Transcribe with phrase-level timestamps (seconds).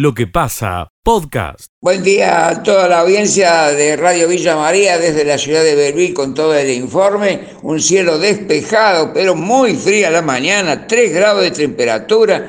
[0.00, 1.66] lo que pasa, podcast.
[1.82, 6.14] Buen día a toda la audiencia de Radio Villa María desde la ciudad de Belville
[6.14, 7.40] con todo el informe.
[7.62, 12.48] Un cielo despejado, pero muy fría la mañana, 3 grados de temperatura.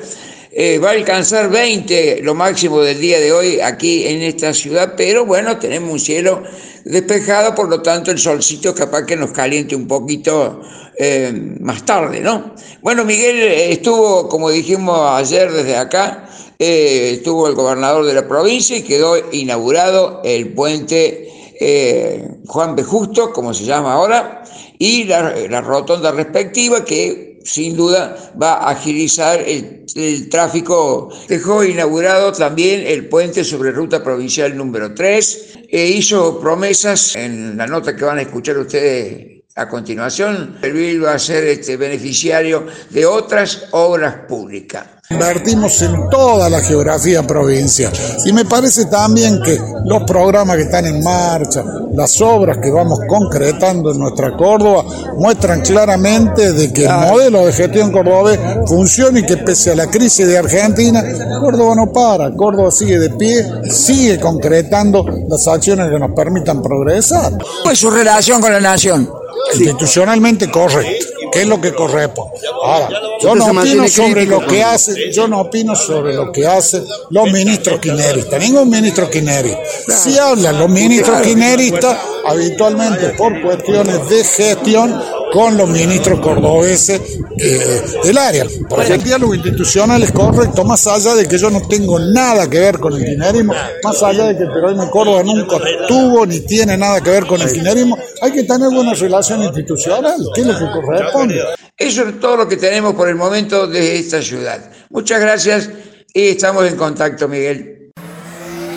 [0.50, 4.94] Eh, va a alcanzar 20 lo máximo del día de hoy aquí en esta ciudad,
[4.96, 6.44] pero bueno, tenemos un cielo
[6.86, 10.62] despejado, por lo tanto el solcito capaz que nos caliente un poquito
[10.98, 12.54] eh, más tarde, ¿no?
[12.80, 13.36] Bueno, Miguel
[13.70, 19.16] estuvo, como dijimos ayer desde acá, eh, estuvo el gobernador de la provincia y quedó
[19.32, 21.28] inaugurado el puente
[21.60, 22.82] eh, Juan B.
[22.82, 24.42] Justo, como se llama ahora,
[24.78, 31.10] y la, rotonda respectiva que sin duda va a agilizar el, tráfico.
[31.28, 37.66] Dejó inaugurado también el puente sobre ruta provincial número 3 e hizo promesas en la
[37.66, 43.04] nota que van a escuchar ustedes a continuación, el va a ser este beneficiario de
[43.04, 44.86] otras obras públicas.
[45.12, 47.92] Invertimos en toda la geografía provincial
[48.24, 53.00] y me parece también que los programas que están en marcha, las obras que vamos
[53.08, 54.84] concretando en nuestra Córdoba
[55.16, 59.88] muestran claramente de que el modelo de gestión cordobés funciona y que pese a la
[59.88, 61.04] crisis de Argentina,
[61.40, 67.32] Córdoba no para, Córdoba sigue de pie, sigue concretando las acciones que nos permitan progresar.
[67.62, 69.22] ¿Cuál es su relación con la nación?
[69.54, 72.38] institucionalmente correcto, que es lo que corresponde.
[72.62, 72.88] Ahora,
[73.20, 77.30] yo no opino sobre lo que hace, yo no opino sobre lo que hacen los
[77.30, 79.62] ministros quineristas, ningún ministro quinerista.
[79.88, 87.00] Si hablan los ministros quineristas, habitualmente por cuestiones de gestión, con los ministros cordobeses
[87.38, 88.46] eh, del área.
[88.68, 92.60] Porque el diálogo institucional es correcto, más allá de que yo no tengo nada que
[92.60, 95.56] ver con el kinerismo, más allá de que el peronismo Córdoba nunca
[95.88, 100.18] tuvo ni tiene nada que ver con el kinerismo, hay que tener buena relación institucional,
[100.34, 101.40] que es lo que corresponde.
[101.76, 104.70] Eso es todo lo que tenemos por el momento de esta ciudad.
[104.90, 105.70] Muchas gracias
[106.12, 107.90] y estamos en contacto, Miguel.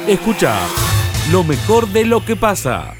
[0.08, 0.58] Escucha
[1.32, 2.94] lo mejor de lo que pasa.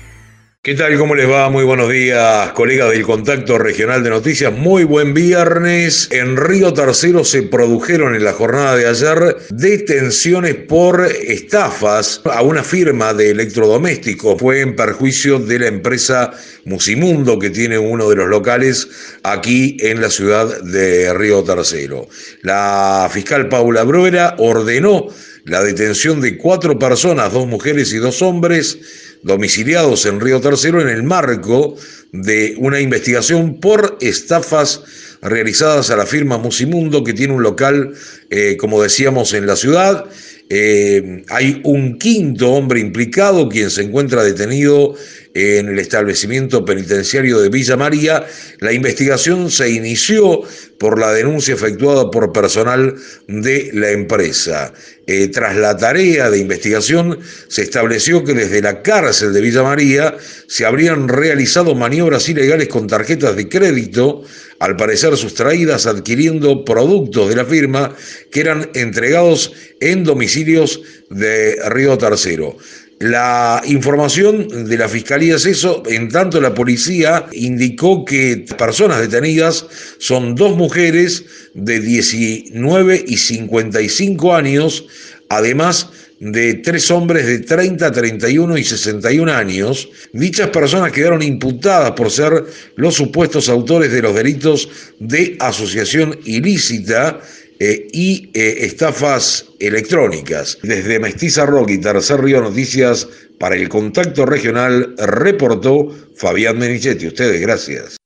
[0.66, 0.98] ¿Qué tal?
[0.98, 1.48] ¿Cómo les va?
[1.52, 4.52] Muy buenos días, colegas del Contacto Regional de Noticias.
[4.52, 6.08] Muy buen viernes.
[6.10, 12.64] En Río Tercero se produjeron en la jornada de ayer detenciones por estafas a una
[12.64, 14.40] firma de electrodomésticos.
[14.40, 16.32] Fue en perjuicio de la empresa
[16.64, 18.88] Musimundo, que tiene uno de los locales
[19.22, 22.10] aquí en la ciudad de Río Tercero.
[22.42, 25.10] La fiscal Paula Bruera ordenó
[25.44, 28.80] la detención de cuatro personas, dos mujeres y dos hombres,
[29.26, 31.76] domiciliados en Río Tercero en el marco
[32.12, 34.84] de una investigación por estafas
[35.24, 37.94] realizadas a la firma Musimundo, que tiene un local,
[38.30, 40.06] eh, como decíamos, en la ciudad.
[40.50, 44.94] Eh, hay un quinto hombre implicado, quien se encuentra detenido
[45.36, 48.26] en el establecimiento penitenciario de Villa María.
[48.60, 50.42] La investigación se inició
[50.80, 52.96] por la denuncia efectuada por personal
[53.28, 54.74] de la empresa.
[55.08, 60.16] Eh, tras la tarea de investigación, se estableció que desde la cárcel de Villa María
[60.48, 64.24] se habrían realizado maniobras ilegales con tarjetas de crédito,
[64.60, 67.94] al parecer sustraídas adquiriendo productos de la firma
[68.32, 72.58] que eran entregados en domicilios de Río Tercero.
[73.00, 79.66] La información de la Fiscalía es eso, en tanto la policía indicó que personas detenidas
[80.00, 84.88] son dos mujeres de 19 y 55 años,
[85.28, 85.90] además
[86.22, 89.90] de tres hombres de 30, 31 y 61 años.
[90.14, 92.46] Dichas personas quedaron imputadas por ser
[92.78, 94.70] los supuestos autores de los delitos
[95.00, 97.20] de asociación ilícita
[97.60, 100.58] eh, y eh, estafas electrónicas.
[100.64, 103.08] Desde Mestiza Rock y Tercer Río Noticias,
[103.40, 107.08] para el Contacto Regional, reportó Fabián Menichetti.
[107.08, 107.98] Ustedes, gracias.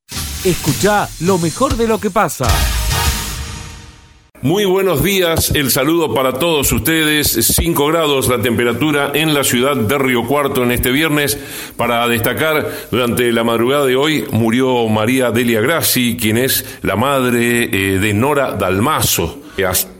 [0.43, 2.47] Escucha lo mejor de lo que pasa.
[4.41, 7.27] Muy buenos días, el saludo para todos ustedes.
[7.27, 11.37] 5 grados la temperatura en la ciudad de Río Cuarto en este viernes.
[11.75, 17.63] Para destacar, durante la madrugada de hoy murió María Delia Grassi, quien es la madre
[17.63, 19.39] eh, de Nora Dalmazo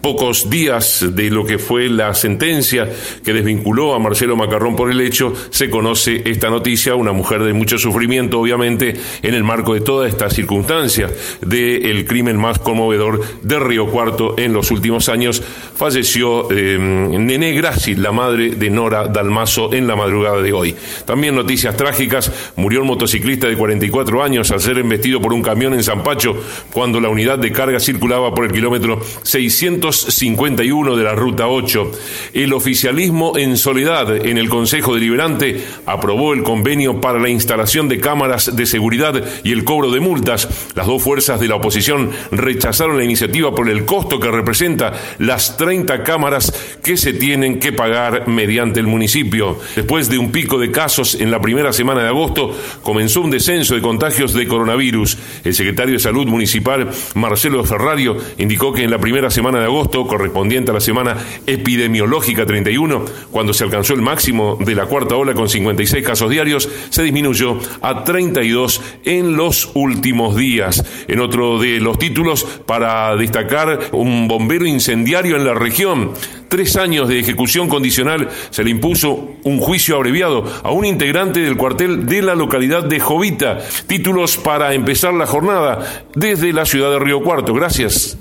[0.02, 2.90] pocos días de lo que fue la sentencia
[3.24, 7.54] que desvinculó a Marcelo Macarrón por el hecho, se conoce esta noticia, una mujer de
[7.54, 11.10] mucho sufrimiento, obviamente, en el marco de toda esta circunstancia
[11.42, 15.42] del crimen más conmovedor de Río Cuarto en los últimos años.
[15.76, 20.76] Falleció eh, Nené Grassi, la madre de Nora Dalmazo, en la madrugada de hoy.
[21.06, 25.74] También noticias trágicas, murió un motociclista de 44 años al ser embestido por un camión
[25.74, 26.36] en Zampacho
[26.72, 31.92] cuando la unidad de carga circulaba por el kilómetro 600 551 de la Ruta 8.
[32.34, 38.00] El oficialismo en soledad en el Consejo Deliberante aprobó el convenio para la instalación de
[38.00, 40.48] cámaras de seguridad y el cobro de multas.
[40.76, 45.58] Las dos fuerzas de la oposición rechazaron la iniciativa por el costo que representa las
[45.58, 46.54] 30 cámaras
[46.84, 49.60] que se tienen que pagar mediante el municipio.
[49.76, 53.76] Después de un pico de casos en la primera semana de agosto, comenzó un descenso
[53.76, 55.18] de contagios de coronavirus.
[55.44, 59.79] El secretario de Salud Municipal, Marcelo Ferrario, indicó que en la primera semana de agosto,
[59.88, 61.16] correspondiente a la semana
[61.46, 66.70] epidemiológica 31, cuando se alcanzó el máximo de la cuarta ola con 56 casos diarios,
[66.90, 70.84] se disminuyó a 32 en los últimos días.
[71.08, 76.12] En otro de los títulos, para destacar un bombero incendiario en la región,
[76.50, 81.58] tres años de ejecución condicional, se le impuso un juicio abreviado a un integrante del
[81.58, 83.60] cuartel de la localidad de Jovita.
[83.88, 87.54] Títulos para empezar la jornada desde la ciudad de Río Cuarto.
[87.54, 88.18] Gracias.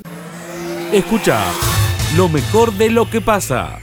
[0.93, 1.37] Escucha
[2.17, 3.76] lo mejor de lo que pasa.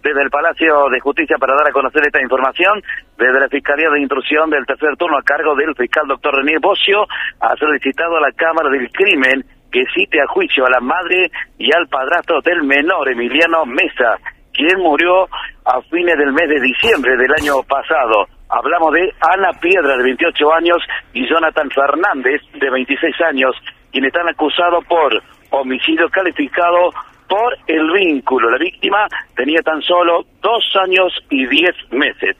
[0.00, 2.80] Desde el Palacio de Justicia para dar a conocer esta información,
[3.18, 7.04] desde la Fiscalía de Instrucción del tercer turno a cargo del fiscal doctor René Bocio,
[7.40, 11.68] ha solicitado a la Cámara del Crimen que cite a juicio a la madre y
[11.76, 14.16] al padrastro del menor, Emiliano Mesa,
[14.54, 15.28] quien murió
[15.66, 18.24] a fines del mes de diciembre del año pasado.
[18.48, 20.78] Hablamos de Ana Piedra, de 28 años,
[21.12, 23.52] y Jonathan Fernández, de 26 años,
[23.92, 26.90] quienes están acusados por homicidio calificado
[27.28, 28.50] por el vínculo.
[28.50, 29.06] La víctima
[29.36, 32.36] tenía tan solo dos años y diez meses.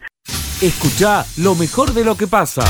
[0.60, 2.62] Escucha lo mejor de lo que pasa.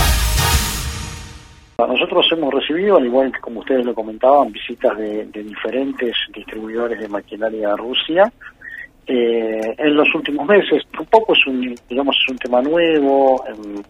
[1.78, 7.08] Nosotros hemos recibido, al igual que como ustedes lo comentaban, visitas de, diferentes distribuidores de
[7.08, 8.30] maquinaria a Rusia
[9.06, 10.82] eh, en los últimos meses.
[10.98, 13.42] Un poco es un, digamos, es un tema nuevo.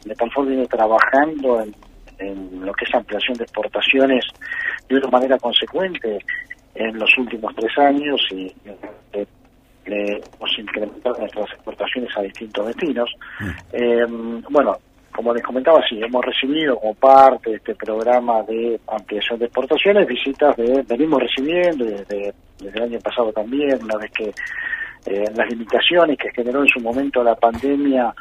[0.07, 1.75] Metalfor viene trabajando en,
[2.21, 4.25] lo que es ampliación de exportaciones
[4.89, 6.19] de una manera consecuente
[6.75, 8.53] en los últimos tres años y
[9.91, 13.11] eh, hemos incrementado nuestras exportaciones a distintos destinos.
[13.41, 13.51] Mm.
[13.73, 14.07] Eh,
[14.51, 14.77] bueno,
[15.15, 20.07] como les comentaba, sí, hemos recibido como parte de este programa de ampliación de exportaciones
[20.07, 24.33] visitas de, venimos recibiendo desde, el año pasado también, una vez que
[25.07, 28.15] eh, las limitaciones que generó en su momento la pandemia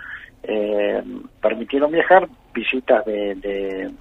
[0.44, 1.04] eh,
[1.42, 3.92] permitieron viajar, visitas de,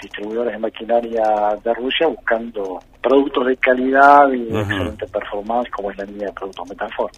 [0.00, 1.22] distribuidores de maquinaria
[1.62, 6.32] de Rusia buscando productos de calidad y de excelente performance como es la línea de
[6.32, 7.10] productos Metalfor.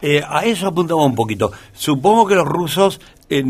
[0.00, 1.50] Eh, a eso apuntaba un poquito.
[1.72, 3.42] Supongo que los rusos eh,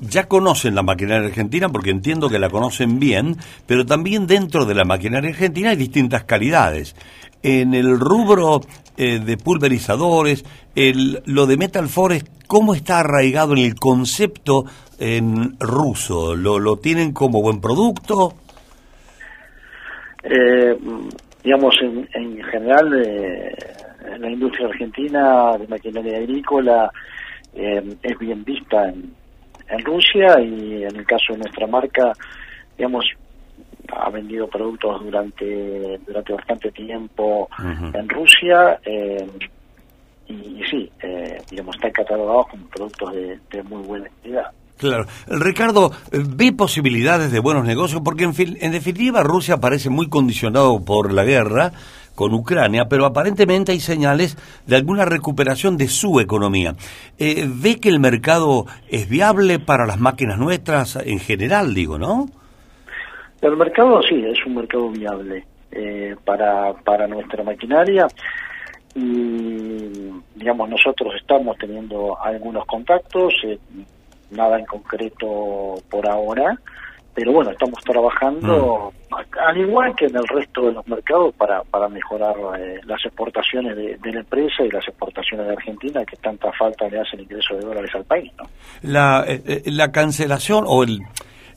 [0.00, 4.74] ya conocen la maquinaria argentina porque entiendo que la conocen bien, pero también dentro de
[4.74, 6.96] la maquinaria argentina hay distintas calidades.
[7.44, 8.62] En el rubro
[8.96, 10.44] eh, de pulverizadores,
[10.74, 14.64] el, lo de Metal Forest, ¿cómo está arraigado en el concepto
[14.98, 16.34] en ruso?
[16.34, 18.32] ¿Lo, lo tienen como buen producto?
[20.22, 20.74] Eh,
[21.42, 23.54] digamos, en, en general, eh,
[24.18, 26.90] la industria argentina de maquinaria agrícola
[27.54, 29.12] eh, es bien vista en,
[29.68, 32.12] en Rusia y en el caso de nuestra marca,
[32.78, 33.04] digamos,
[33.96, 37.48] ha vendido productos durante durante bastante tiempo
[37.92, 39.26] en Rusia eh,
[40.26, 44.50] y, sí, eh, digamos, está catalogado como productos de, de muy buena calidad.
[44.78, 45.06] Claro.
[45.28, 48.00] Ricardo, ¿ve posibilidades de buenos negocios?
[48.04, 51.72] Porque en, en definitiva Rusia parece muy condicionado por la guerra
[52.14, 54.36] con Ucrania, pero aparentemente hay señales
[54.66, 56.74] de alguna recuperación de su economía.
[57.18, 62.26] Eh, ¿Ve que el mercado es viable para las máquinas nuestras en general, digo, no?
[63.44, 68.06] El mercado sí, es un mercado viable eh, para, para nuestra maquinaria
[68.94, 73.58] y digamos nosotros estamos teniendo algunos contactos, eh,
[74.30, 76.58] nada en concreto por ahora,
[77.12, 79.14] pero bueno, estamos trabajando, mm.
[79.46, 83.76] al igual que en el resto de los mercados, para, para mejorar eh, las exportaciones
[83.76, 87.66] de, la empresa y las exportaciones de Argentina, que tanta falta le hacen ingresos de
[87.66, 88.32] dólares al país.
[88.38, 88.44] ¿no?
[88.82, 91.00] La, eh, la cancelación o el,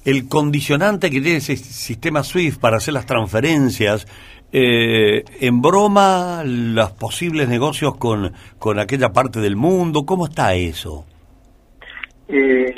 [0.06, 4.08] el condicionante que tiene ese sistema SWIFT para hacer las transferencias,
[4.50, 11.06] en broma los posibles negocios con, con aquella parte del mundo, ¿cómo está eso?
[12.30, 12.76] Eh,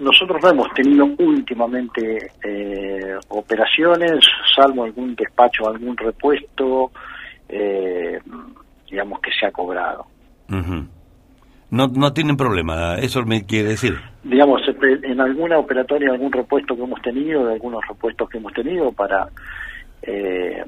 [0.00, 4.24] nosotros no hemos tenido últimamente eh, operaciones,
[4.56, 6.90] salvo algún despacho, algún repuesto,
[7.48, 8.18] eh,
[8.90, 10.06] digamos que se ha cobrado.
[11.72, 13.94] No, no tienen problema, eso me quiere decir.
[14.22, 14.60] Digamos,
[15.02, 19.26] en alguna operatoria, algún repuesto que hemos tenido, de algunos repuestos que hemos tenido para
[20.02, 20.62] eh,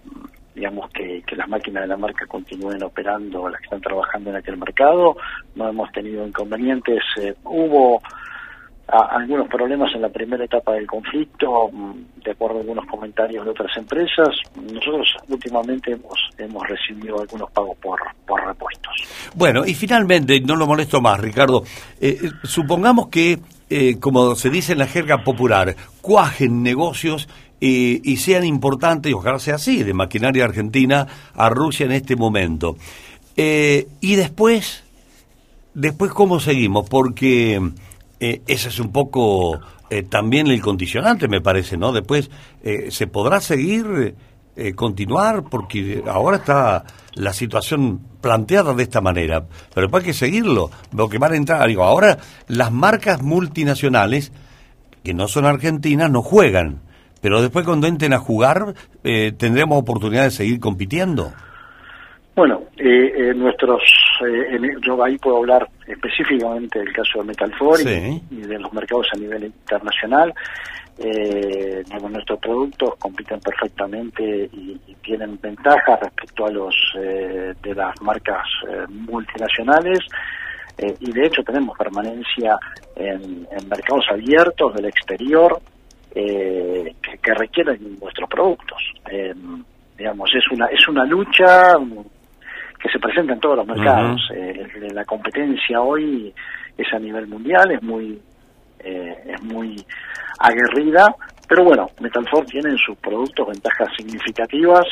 [0.54, 4.36] digamos que, que las máquinas de la marca continúen operando, las que están trabajando en
[4.36, 5.16] aquel mercado.
[5.56, 7.02] No hemos tenido inconvenientes.
[7.20, 8.00] Eh, hubo
[8.88, 13.50] algunos problemas en la primera etapa del conflicto, mm, de acuerdo a algunos comentarios de
[13.50, 14.28] otras empresas.
[14.56, 18.92] Nosotros últimamente hemos, hemos recibido algunos pagos por, por repuestos.
[19.34, 21.64] Bueno, y finalmente, no lo molesto más, Ricardo,
[22.00, 23.38] eh, eh, supongamos que,
[23.70, 27.28] eh, como se dice en la jerga popular, cuajen negocios
[27.66, 32.76] y sean importantes, y ojalá sea así, de maquinaria argentina a Rusia en este momento.
[33.34, 34.84] y después,
[35.72, 36.86] después, ¿cómo seguimos?
[36.90, 37.58] Porque
[38.26, 41.92] eh, ese es un poco eh, también el condicionante, me parece, ¿no?
[41.92, 42.30] Después,
[42.62, 44.14] eh, ¿se podrá seguir,
[44.76, 45.42] continuar?
[45.50, 51.08] Porque ahora está la situación planteada de esta manera, pero después hay que seguirlo, lo
[51.10, 54.32] que van a entrar, digo, ahora las marcas multinacionales,
[55.02, 56.80] que no son argentinas, no juegan,
[57.20, 61.32] pero después cuando entren a jugar, tendremos oportunidad de seguir compitiendo.
[62.34, 63.80] Bueno, eh, nuestros,
[64.26, 69.18] eh, yo ahí puedo hablar específicamente del caso de Metalfor y, de los mercados a
[69.18, 70.34] nivel internacional.
[70.98, 78.42] Eh, nuestros productos compiten perfectamente y, tienen ventajas respecto a los eh, de las marcas
[78.88, 79.98] multinacionales.
[80.78, 82.58] y de hecho tenemos permanencia
[82.96, 85.60] en, mercados abiertos del exterior
[86.12, 88.78] que, que, requieren nuestros productos
[89.98, 91.76] digamos es una es una lucha
[92.84, 94.20] que se presenta en todos los mercados.
[94.34, 96.34] Eh, la competencia hoy
[96.76, 98.20] es a nivel mundial, es muy
[98.80, 99.82] eh, es muy
[100.38, 101.14] aguerrida,
[101.48, 104.84] pero bueno, Metalfor tiene en sus productos ventajas significativas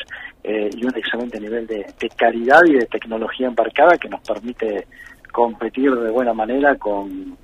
[0.42, 4.86] eh, y un excelente nivel de, de, calidad y de tecnología embarcada que nos permite
[5.30, 7.36] competir de buena manera con,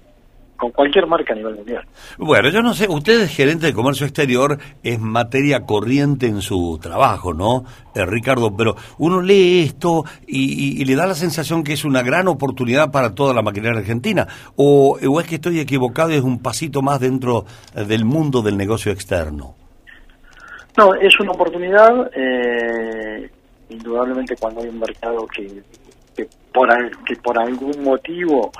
[0.58, 1.84] con cualquier marca a nivel mundial.
[2.18, 6.78] Bueno, yo no sé, usted es gerente de comercio exterior, es materia corriente en su
[6.82, 8.54] trabajo, ¿no, eh, Ricardo?
[8.56, 13.14] Pero uno lee esto y, le da la sensación que es una gran oportunidad para
[13.14, 17.44] toda la maquinaria argentina, o, es que estoy equivocado y es un pasito más dentro
[17.76, 19.54] eh, del mundo del negocio externo.
[20.76, 23.30] No, es una oportunidad, eh,
[23.68, 25.62] indudablemente cuando hay un mercado que,
[26.16, 26.68] que, por,
[27.04, 28.50] que por algún motivo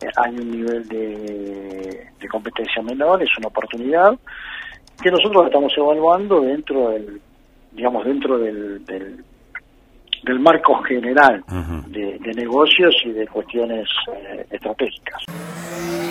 [0.00, 4.18] eh, hay un nivel de, competencia menor, es una oportunidad
[5.00, 7.20] que nosotros estamos evaluando dentro del,
[7.72, 11.44] digamos, dentro del, del, marco general
[11.86, 15.22] de, negocios y de cuestiones eh, estratégicas.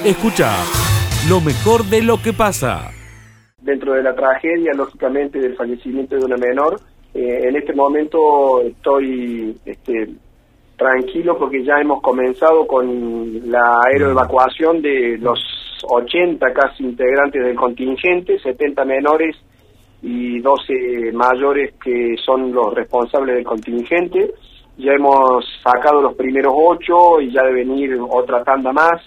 [0.06, 0.51] Escucha
[1.30, 2.92] lo mejor de lo que pasa.
[3.62, 6.80] Dentro de la tragedia, lógicamente, del fallecimiento de una menor,
[7.13, 10.10] eh, en este momento estoy este,
[10.77, 15.39] tranquilo porque ya hemos comenzado con la aeroevacuación de los
[15.88, 19.36] 80 casi integrantes del contingente, 70 menores
[20.01, 24.32] y 12 mayores que son los responsables del contingente.
[24.77, 29.01] Ya hemos sacado los primeros 8 y ya debe venir otra tanda más.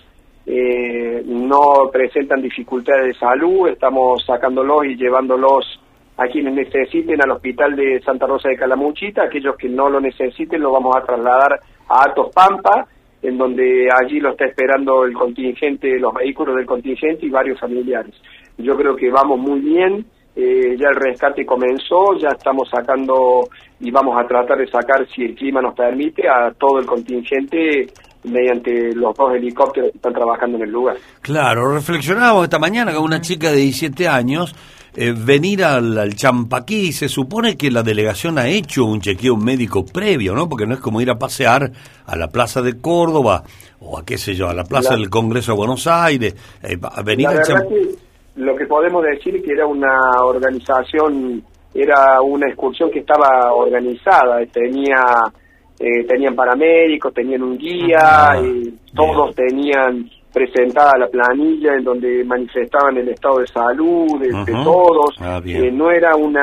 [0.47, 5.79] Eh, no presentan dificultades de salud, estamos sacándolos y llevándolos
[6.19, 10.61] a quienes necesiten al hospital de Santa Rosa de Calamuchita, aquellos que no lo necesiten
[10.61, 12.87] lo vamos a trasladar a Atos Pampa,
[13.23, 18.15] en donde allí lo está esperando el contingente, los vehículos del contingente y varios familiares.
[18.59, 23.49] Yo creo que vamos muy bien, eh, ya el rescate comenzó, ya estamos sacando
[23.79, 27.87] y vamos a tratar de sacar, si el clima nos permite, a todo el contingente
[28.25, 30.97] mediante los dos helicópteros que están trabajando en el lugar.
[31.23, 34.55] Claro, reflexionábamos esta mañana con una chica de 17 años
[35.01, 40.35] eh, venir al, Champaquí, se supone que la delegación ha hecho un chequeo médico previo,
[40.35, 40.49] ¿no?
[40.49, 41.71] Porque no es como ir a pasear
[42.05, 43.45] a la Plaza de Córdoba
[43.81, 47.01] o a qué sé yo, a la Plaza del Congreso de Buenos Aires, eh, a
[47.03, 47.39] venir al
[48.35, 54.45] Lo que podemos decir es que era una organización, era una excursión que estaba organizada,
[54.47, 54.99] tenía
[55.79, 62.97] eh, tenían paramédicos, tenían un guía, y todos tenían presentada la planilla en donde manifestaban
[62.97, 66.43] el estado de salud de, todos, ah, eh, no era una,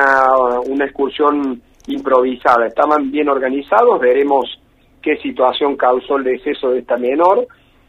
[0.68, 4.60] una excursión improvisada, estaban bien organizados, veremos
[5.01, 7.48] qué situación causó el deceso de esta menor.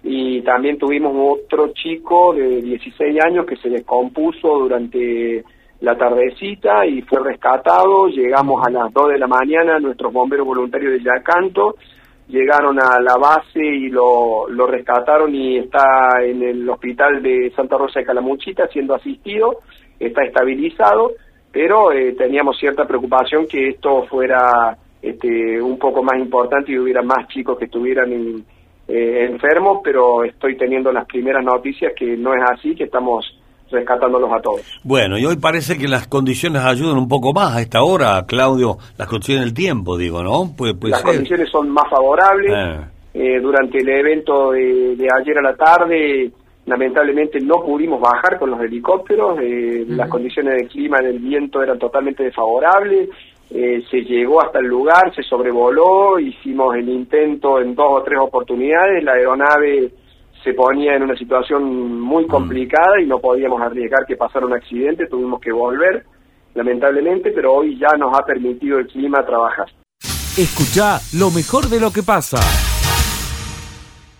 [0.09, 5.43] Y también tuvimos otro chico de 16 años que se descompuso durante
[5.81, 10.93] la tardecita y fue rescatado, llegamos a las 2 de la mañana, nuestros bomberos voluntarios
[10.93, 11.75] de Yacanto
[12.29, 17.79] llegaron a la base y lo, lo rescataron y está en el hospital de Santa
[17.79, 19.61] Rosa de Calamuchita siendo asistido,
[19.99, 21.13] está estabilizado,
[21.53, 27.03] pero eh, teníamos cierta preocupación que esto fuera este, un poco más importante y hubiera
[27.03, 28.45] más chicos que estuvieran
[28.89, 33.25] eh, enfermos, pero estoy teniendo las primeras noticias que no es así, que estamos
[33.71, 34.63] rescatándolos a todos.
[34.85, 38.79] Bueno, y hoy parece que las condiciones ayudan un poco más a esta hora, Claudio,
[38.97, 40.55] las condiciones del tiempo, digo, ¿no?
[40.83, 42.53] las condiciones son más favorables.
[42.55, 42.97] Eh.
[43.19, 46.31] Eh, durante el evento de, ayer a la tarde
[46.67, 51.79] lamentablemente no pudimos bajar con los helicópteros, eh, las condiciones del clima, del viento eran
[51.79, 53.09] totalmente desfavorables,
[53.51, 58.19] eh, se llegó hasta el lugar, se sobrevoló, hicimos el intento en dos o tres
[58.21, 59.93] oportunidades, la aeronave
[60.47, 65.09] se ponía en una situación muy complicada y no podíamos arriesgar que pasara un accidente,
[65.09, 66.07] tuvimos que volver,
[66.55, 69.67] lamentablemente, pero hoy ya nos ha permitido el clima trabajar.
[70.39, 72.39] Escucha lo mejor de lo que pasa.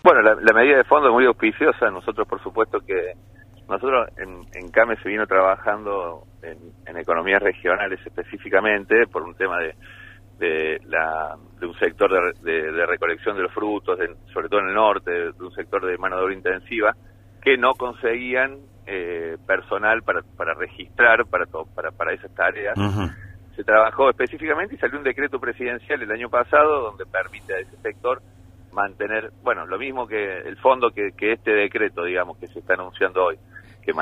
[0.03, 1.91] Bueno, la, medida de fondo es muy auspiciosa.
[1.91, 3.13] Nosotros, por supuesto, que
[3.69, 9.77] nosotros en, en CAME se vino trabajando en, economías regionales específicamente por un tema de,
[10.39, 13.99] de, la, de un sector de, recolección de los frutos,
[14.33, 16.95] sobre todo en el norte, de, un sector de mano de obra intensiva,
[17.43, 22.75] que no conseguían eh, personal para, para registrar para, para, para esas tareas.
[23.55, 27.77] Se trabajó específicamente y salió un decreto presidencial el año pasado donde permite a ese
[27.79, 28.21] sector
[28.77, 33.25] mantener, bueno, lo mismo que el fondo que, este decreto, digamos, que se está anunciando
[33.25, 33.39] hoy,
[33.83, 33.93] que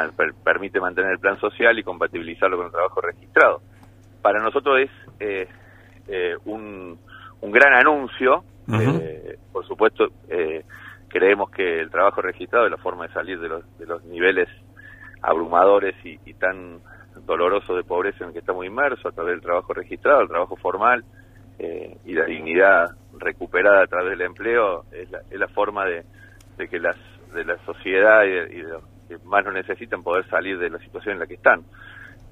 [0.43, 3.61] permite mantener el plan social y compatibilizarlo con el trabajo registrado.
[4.21, 5.47] Para nosotros es eh,
[6.09, 6.99] eh, un,
[7.41, 10.09] un, gran anuncio, eh, por supuesto,
[11.09, 14.49] creemos que el trabajo registrado es la forma de salir de los, de los niveles
[15.23, 16.81] abrumadores y, y tan
[17.25, 20.57] dolorosos de pobreza en el que estamos inmersos a través del trabajo registrado, el trabajo
[20.57, 21.05] formal
[22.05, 26.05] y la dignidad recuperada a través del empleo es la, es la forma de,
[26.69, 26.97] que las
[27.33, 31.15] de la sociedad y, de, los que más lo necesitan poder salir de la situación
[31.15, 31.63] en la que están.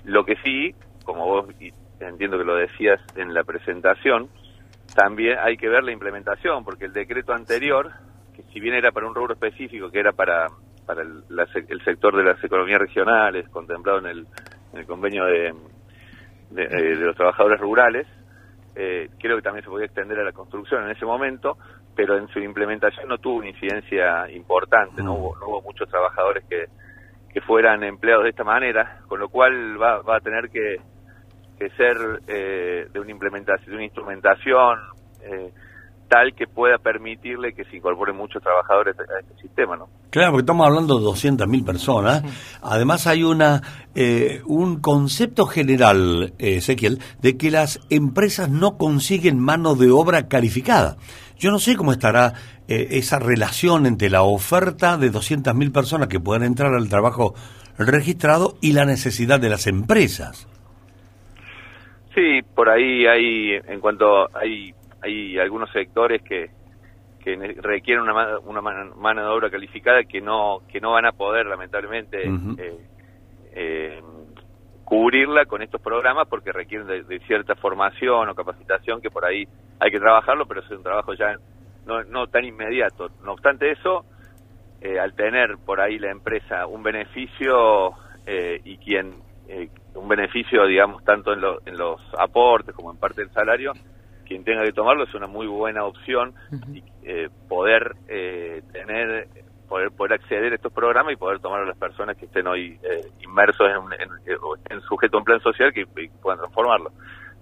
[0.05, 0.75] Lo que sí,
[1.05, 1.47] como vos
[2.09, 4.29] entiendo que lo decías en la presentación,
[4.95, 7.91] también hay que ver la implementación, porque el decreto anterior,
[8.35, 10.49] que si bien era para un rubro específico, que era para,
[10.87, 11.23] para el,
[11.69, 14.27] el sector de las economías regionales, contemplado en el,
[14.73, 15.55] en el convenio de,
[16.51, 18.07] de, eh, de los trabajadores rurales,
[18.75, 21.59] eh, creo que también se podía extender a la construcción en ese momento,
[21.95, 26.45] pero en su implementación no tuvo una incidencia importante, no, hubo, no hubo muchos trabajadores
[26.49, 26.67] que,
[27.33, 30.77] que fueran empleados de esta manera, con lo cual va, va a tener que,
[31.59, 34.79] que ser eh, de una implementación, de una instrumentación
[35.23, 35.53] eh,
[36.13, 39.89] tal que pueda permitirle que se incorporen muchos trabajadores a este sistema, ¿no?
[40.11, 42.23] Claro, porque estamos hablando de 200.000 personas.
[42.61, 43.63] Además hay una
[43.95, 50.29] eh, un concepto general, eh, Ezequiel, de que las empresas no consiguen mano de obra
[50.29, 50.99] calificada.
[51.39, 52.35] Yo no sé cómo estará
[52.69, 57.35] eh, esa relación entre la oferta de 200.000 personas que puedan entrar al trabajo
[57.79, 60.47] registrado y la necesidad de las empresas.
[62.15, 66.51] Sí, por ahí hay, en cuanto hay hay algunos sectores que,
[67.23, 71.47] que requieren una, una mano de obra calificada que no que no van a poder
[71.47, 72.79] lamentablemente eh,
[73.55, 74.03] eh,
[74.85, 79.47] cubrirla con estos programas porque requieren de, cierta formación o capacitación que por ahí
[79.81, 81.37] hay que trabajarlo pero es un trabajo ya
[81.85, 83.11] no, no tan inmediato.
[83.25, 84.05] No obstante eso
[84.81, 87.95] eh, al tener por ahí la empresa un beneficio
[88.65, 89.17] y quien
[89.95, 93.73] un beneficio digamos tanto en, en los aportes como en parte del salario
[94.33, 96.33] quien tenga que tomarlo es una muy buena opción
[96.73, 99.29] y, eh, poder eh, tener
[99.69, 102.79] poder poder acceder a estos programas y poder tomar a las personas que estén hoy
[102.83, 105.87] eh, inmersos en, en, en, sujeto a un plan social que,
[106.23, 106.93] puedan transformarlo.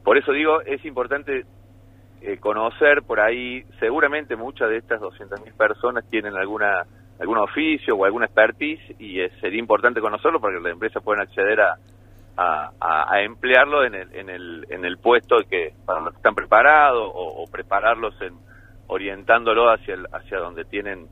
[0.04, 1.44] Por eso digo, es importante
[2.40, 6.84] conocer por ahí, seguramente muchas de estas 200.000 personas tienen alguna
[7.18, 11.60] algún oficio o alguna expertise y sería importante conocerlo para que las empresas puedan acceder
[11.60, 11.76] a,
[12.36, 17.10] a, emplearlo en el, en el, en el puesto que para los que están preparados
[17.14, 18.34] o, prepararlos en
[18.86, 21.06] orientándolo hacia hacia donde tienen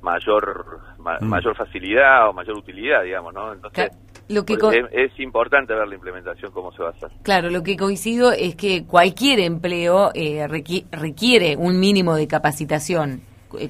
[0.00, 1.24] mayor mm.
[1.24, 3.90] mayor facilidad o mayor utilidad digamos no entonces
[4.28, 4.54] lo que
[4.92, 7.10] es, importante ver la implementación cómo se va a hacer.
[7.22, 13.22] Claro lo que coincido es que cualquier empleo eh, requiere un mínimo de capacitación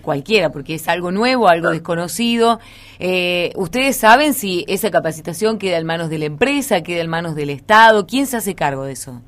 [0.02, 2.60] cualquiera, porque es algo nuevo, algo desconocido.
[2.98, 7.34] Eh, ¿Ustedes saben si esa capacitación queda en manos de la empresa, queda en manos
[7.34, 8.06] del Estado?
[8.06, 9.22] ¿Quién se hace cargo de eso?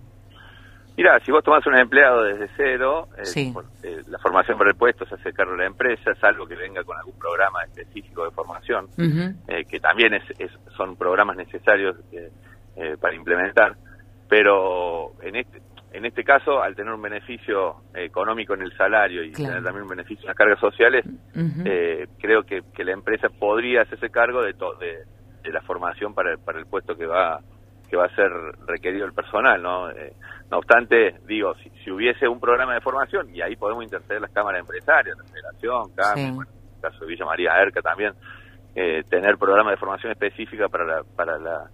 [0.96, 5.14] Mira, si vos tomás un empleado desde cero, eh, la formación para el puesto se
[5.14, 8.88] hace cargo de la empresa, salvo que venga con algún programa específico de formación,
[9.68, 10.22] que también es,
[10.76, 11.96] son programas necesarios
[13.00, 13.76] para implementar.
[14.28, 15.60] Pero en este,
[15.92, 19.88] en este caso, al tener un beneficio económico en el salario y tener también un
[19.88, 21.04] beneficio en las cargas sociales,
[21.64, 26.58] eh, creo que, la empresa podría hacerse cargo de, de, la formación para el, para
[26.58, 27.40] el puesto que va
[27.88, 28.30] que va a ser
[28.68, 29.90] requerido el personal, ¿no?
[29.90, 30.12] Eh,
[30.48, 34.60] no obstante, digo, si, hubiese un programa de formación, y ahí podemos interceder las cámaras
[34.60, 38.12] empresarias, la Federación, CAMI, en el caso de Villa María Erca también,
[38.76, 41.68] eh, tener programas de formación específica para la, para la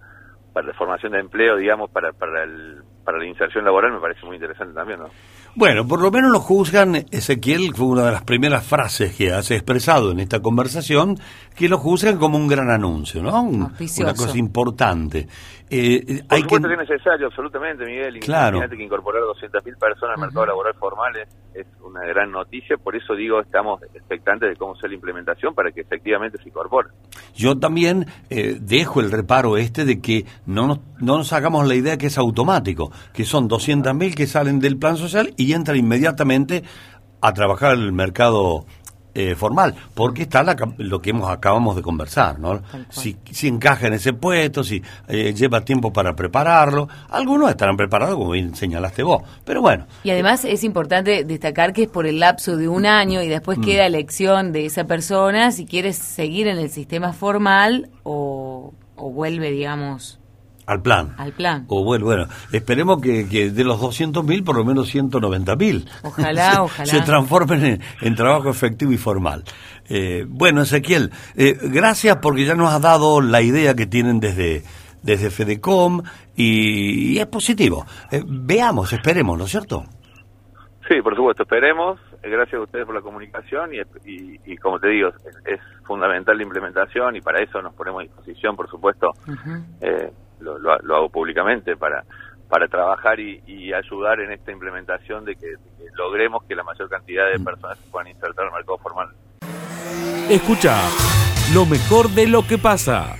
[0.57, 4.25] para la formación de empleo, digamos, para, para, el, para la inserción laboral me parece
[4.25, 5.09] muy interesante también, ¿no?
[5.57, 9.49] Bueno, por lo menos lo juzgan, Ezequiel, fue una de las primeras frases que has
[9.49, 11.15] expresado en esta conversación,
[11.55, 13.41] que lo juzgan como un gran anuncio, ¿no?
[13.41, 13.73] una
[14.13, 15.27] cosa importante.
[15.69, 16.73] Eh, Por hay supuesto que...
[16.75, 18.19] es necesario, absolutamente, Miguel.
[18.19, 18.57] Claro.
[18.57, 21.13] Imagínate que incorporar 200.000 personas al mercado laboral formal
[21.53, 25.71] es, una gran noticia, por eso digo, estamos expectantes de cómo sea la implementación para
[25.71, 26.89] que efectivamente se incorpore.
[27.33, 31.75] Yo también eh, dejo el reparo este de que no nos, no nos hagamos la
[31.75, 36.63] idea que es automático, que son 200.000 que salen del plan social y entran inmediatamente
[37.21, 38.65] a trabajar el mercado
[39.19, 40.45] eh, formal, porque está
[40.77, 42.61] lo que hemos acabamos de conversar, ¿no?
[42.89, 48.13] Si, si, encaja en ese puesto, si eh, lleva tiempo para prepararlo, algunos estarán preparados,
[48.13, 49.87] como bien señalaste vos, pero bueno.
[50.03, 53.57] Y además es importante destacar que es por el lapso de un año y después
[53.57, 53.61] mm.
[53.61, 59.49] queda elección de esa persona si quiere seguir en el sistema formal o, o vuelve,
[59.49, 60.19] digamos,
[60.67, 61.15] al plan.
[61.17, 61.65] Al plan.
[61.69, 65.89] O bueno, bueno, esperemos que, de los 200.000 por lo menos 190.000.
[66.03, 66.85] Ojalá, ojalá.
[66.85, 69.43] Se transformen en, trabajo efectivo y formal.
[69.89, 74.63] Eh, bueno, Ezequiel, eh, gracias porque ya nos has dado la idea que tienen desde,
[75.01, 76.03] desde Fedecom
[76.35, 77.85] y, es positivo.
[78.11, 79.85] Eh, veamos, esperemos, ¿no es cierto?
[80.89, 81.97] Sí, por supuesto, esperemos.
[82.21, 85.09] Gracias a ustedes por la comunicación y, y, como te digo,
[85.45, 89.13] es, fundamental la implementación y para eso nos ponemos a disposición, por supuesto,
[90.39, 92.03] lo, lo, hago públicamente para
[92.49, 95.47] para trabajar y, ayudar en esta implementación de que,
[95.95, 97.43] logremos que la mayor cantidad de mm.
[97.43, 99.09] personas se puedan insertar el mercado formal.
[100.29, 100.77] Escucha
[101.53, 103.15] lo mejor de lo que pasa.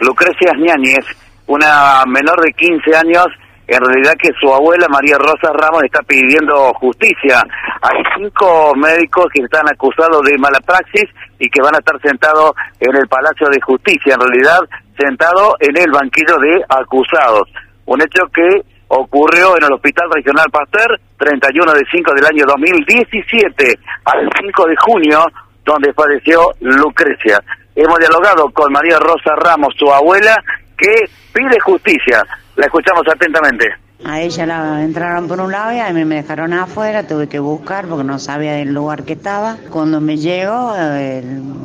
[0.00, 1.06] Lucrecia Ñáñez,
[1.46, 3.26] una menor de 15 años,
[3.68, 7.40] en realidad que su abuela María Rosa Ramos está pidiendo justicia.
[7.82, 11.08] Hay cinco médicos que están acusados de mala praxis
[11.38, 14.14] y que van a estar sentados en el Palacio de Justicia.
[14.14, 14.58] En realidad
[15.00, 17.48] sentado en el banquillo de acusados.
[17.86, 23.78] Un hecho que ocurrió en el Hospital Regional Pasteur, 31 de 5 del año 2017
[24.04, 25.24] al 5 de junio,
[25.64, 27.40] donde falleció Lucrecia.
[27.74, 30.36] Hemos dialogado con María Rosa Ramos, su abuela,
[30.76, 30.92] que
[31.32, 32.22] pide justicia.
[32.56, 33.66] La escuchamos atentamente.
[34.04, 37.38] A ella la entraron por un lado y a mí me dejaron afuera, tuve que
[37.38, 39.56] buscar porque no sabía del lugar que estaba.
[39.70, 40.72] Cuando me llego,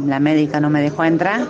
[0.06, 1.48] la médica no me dejó entrar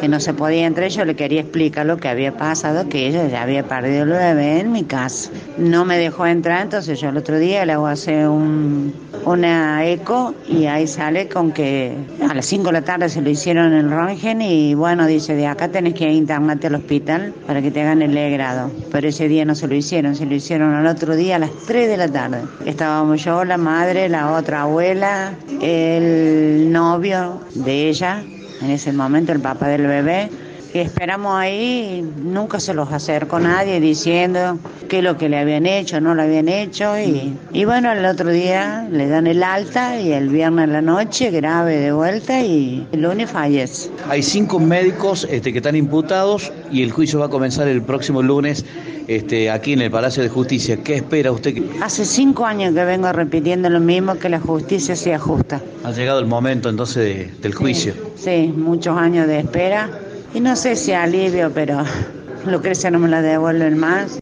[0.00, 3.28] que no se podía entre ellos, le quería explicar lo que había pasado, que ella
[3.28, 5.30] ya había perdido el bebé en mi casa.
[5.58, 8.94] No me dejó entrar, entonces yo el otro día le hago hacer un,
[9.26, 11.94] una eco y ahí sale con que
[12.26, 15.46] a las 5 de la tarde se lo hicieron el Rongen y bueno, dice, de
[15.46, 18.70] acá tenés que internarte al hospital para que te hagan el grado.
[18.90, 21.50] Pero ese día no se lo hicieron, se lo hicieron al otro día a las
[21.66, 22.42] 3 de la tarde.
[22.64, 28.22] Estábamos yo, la madre, la otra abuela, el novio de ella
[28.60, 30.30] en ese momento el papá del bebé.
[30.72, 34.56] Y esperamos ahí, nunca se los acercó nadie diciendo
[34.88, 36.96] qué es lo que le habían hecho, no lo habían hecho.
[36.96, 40.80] Y, y bueno, el otro día le dan el alta y el viernes en la
[40.80, 43.90] noche grave de vuelta y el lunes fallece.
[44.08, 48.22] Hay cinco médicos este, que están imputados y el juicio va a comenzar el próximo
[48.22, 48.64] lunes
[49.10, 50.84] este, aquí en el Palacio de Justicia.
[50.84, 51.56] ¿Qué espera usted?
[51.82, 55.60] Hace cinco años que vengo repitiendo lo mismo, que la justicia sea justa.
[55.82, 57.92] Ha llegado el momento entonces del juicio.
[58.14, 59.90] Sí, muchos años de espera.
[60.32, 61.78] Y no sé si alivio, pero
[62.46, 64.20] Lucrecia no me la devuelven más.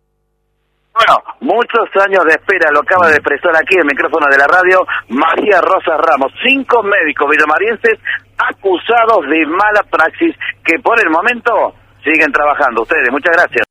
[0.95, 4.81] Bueno, muchos años de espera, lo acaba de expresar aquí el micrófono de la radio
[5.11, 6.33] María Rosa Ramos.
[6.43, 8.01] Cinco médicos villamarienses
[8.39, 12.83] acusados de mala praxis que por el momento siguen trabajando.
[12.83, 13.68] Ustedes, muchas gracias.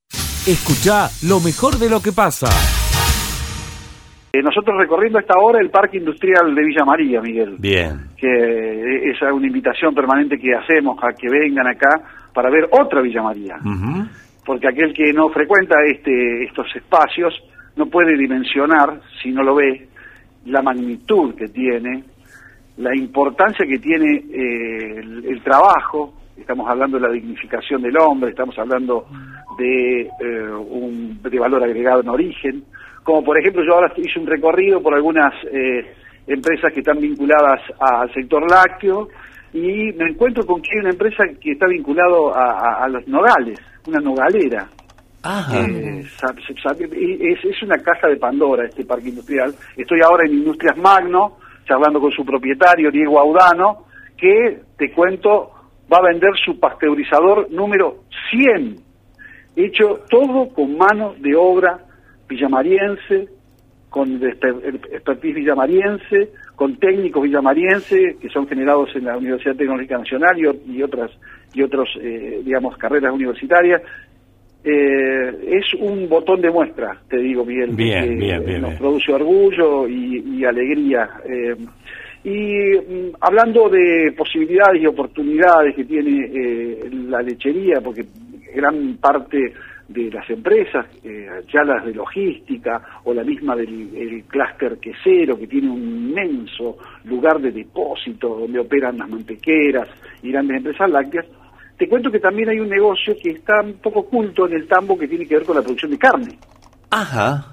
[0.47, 2.47] Escucha lo mejor de lo que pasa.
[4.31, 7.57] Eh, nosotros recorriendo esta hora el Parque Industrial de Villa María, Miguel.
[7.59, 8.07] Bien.
[8.15, 11.99] Que es una invitación permanente que hacemos a que vengan acá
[12.33, 13.57] para ver otra Villa María.
[14.45, 17.33] Porque aquel que no frecuenta este, estos espacios
[17.75, 19.89] no puede dimensionar, si no lo ve,
[20.45, 22.05] la magnitud que tiene,
[22.77, 28.57] la importancia que tiene eh, el, trabajo, estamos hablando de la dignificación del hombre, estamos
[28.57, 29.05] hablando
[29.57, 32.63] de, eh, un, de valor agregado en origen,
[33.03, 35.93] como por ejemplo yo ahora hice un recorrido por algunas eh,
[36.27, 39.07] empresas que están vinculadas al sector lácteo
[39.53, 43.99] y me encuentro con que hay una empresa que está vinculado a, los nogales, una
[43.99, 44.67] nogalera.
[45.53, 49.53] Eh, es, es una caja de Pandora este parque industrial.
[49.75, 53.85] Estoy ahora en Industrias Magno, charlando con su propietario, Diego Audano,
[54.17, 55.51] que, te cuento,
[55.91, 58.75] va a vender su pasteurizador número 100
[59.55, 61.79] hecho todo con mano de obra
[62.29, 63.27] villamariense,
[63.89, 70.81] con expertise villamariense, con técnicos villamariense que son generados en la Universidad Tecnológica Nacional y,
[70.83, 71.11] otras
[71.53, 73.81] y otros eh, digamos carreras universitarias
[74.63, 77.69] eh, es un botón de muestra, te digo, Miguel.
[77.73, 81.09] Bien, que bien, bien, Nos produce orgullo y, y alegría.
[81.25, 81.55] eh,
[82.27, 88.05] y mm, hablando de posibilidades y oportunidades que tiene eh, la lechería, porque
[88.53, 89.53] gran parte
[89.87, 95.39] de las empresas, eh, ya las de logística o la misma del el clúster quesero,
[95.39, 99.87] que tiene un inmenso lugar de depósito donde operan las mantequeras
[100.21, 101.25] y grandes empresas lácteas,
[101.77, 104.97] te cuento que también hay un negocio que está un poco oculto en el tambo
[104.97, 106.37] que tiene que ver con la producción de carne.
[106.89, 107.45] Ajá.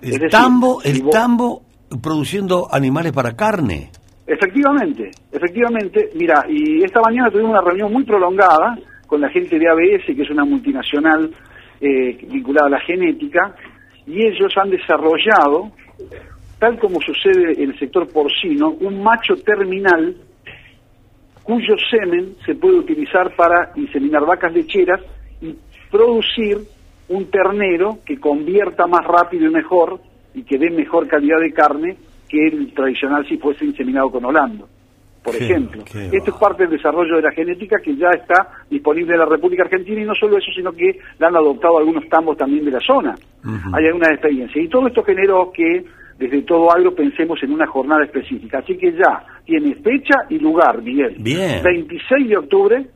[0.00, 1.62] El decir, tambo, el tambo
[2.00, 3.90] produciendo animales para carne.
[4.26, 6.10] Efectivamente, efectivamente.
[6.14, 10.22] Mira, y esta mañana tuvimos una reunión muy prolongada con la gente de ABS, que
[10.22, 11.30] es una multinacional
[11.80, 13.54] eh, vinculada a la genética,
[14.06, 15.72] y ellos han desarrollado,
[16.58, 20.16] tal como sucede en el sector porcino, un macho terminal
[21.42, 25.00] cuyo semen se puede utilizar para inseminar vacas lecheras
[25.40, 25.56] y
[25.90, 26.58] producir
[27.08, 30.00] un ternero que convierta más rápido y mejor
[30.34, 31.96] y que dé mejor calidad de carne
[32.28, 34.66] que el tradicional si fuese inseminado con holando,
[35.22, 35.84] por Qué- ejemplo.
[35.90, 39.26] qué Esto es parte del desarrollo de la genética que ya está disponible en la
[39.26, 42.70] República Argentina y no solo eso, sino que la han adoptado algunos tambos también de
[42.72, 43.14] la zona.
[43.74, 44.64] Hay algunas experiencias.
[44.64, 45.84] Y todo esto generó que
[46.18, 48.58] desde todo agro pensemos en una jornada específica.
[48.58, 51.16] Así que ya tiene fecha y lugar, Miguel.
[51.18, 51.62] Bien.
[51.62, 52.86] 26 de octubre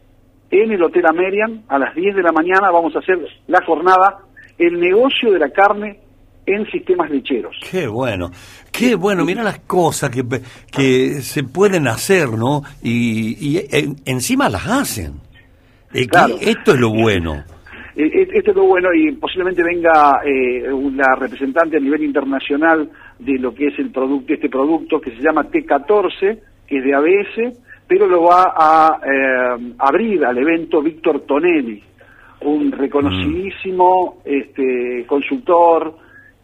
[0.51, 3.19] en el Hotel Amerian a las 10 de la mañana vamos a hacer
[3.49, 4.19] la jornada
[4.59, 5.99] El negocio de la carne
[6.47, 7.57] en sistemas lecheros.
[7.71, 8.31] Qué bueno,
[8.73, 10.23] qué bueno, mira las cosas que,
[10.71, 12.63] que se pueden hacer, ¿no?
[12.83, 15.15] Y, y en- encima las hacen.
[15.93, 16.37] Eh, Claro.
[16.41, 17.45] Esto es lo bueno.
[17.99, 22.91] Eh, eh, Esto es lo bueno y posiblemente venga eh, una representante a nivel internacional
[23.19, 26.95] de lo que es el producto, este producto que se llama T14, que es de
[26.95, 31.83] ABS, pero lo va a eh, abrir al evento Víctor Tonelli,
[32.43, 35.97] un reconocidísimo este, consultor,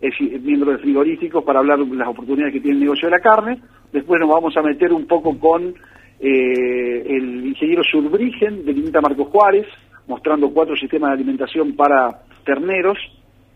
[0.03, 3.23] es miembro de frigoríficos para hablar de las oportunidades que tiene el negocio de la
[3.23, 3.61] carne.
[3.93, 5.75] Después nos vamos a meter un poco con
[6.19, 9.67] eh, el ingeniero Surbrigen de Quinta Marco Juárez,
[10.09, 12.99] mostrando cuatro sistemas de alimentación para terneros,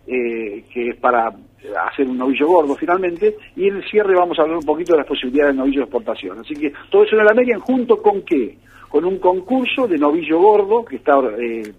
[0.06, 1.34] eh, que es para
[1.88, 4.98] hacer un novillo gordo finalmente, y en el cierre vamos a hablar un poquito de
[4.98, 6.38] las posibilidades del novillo de exportación.
[6.38, 8.56] Así que todo eso en el American, junto con qué?
[8.88, 11.72] Con un concurso de novillo gordo que está eh,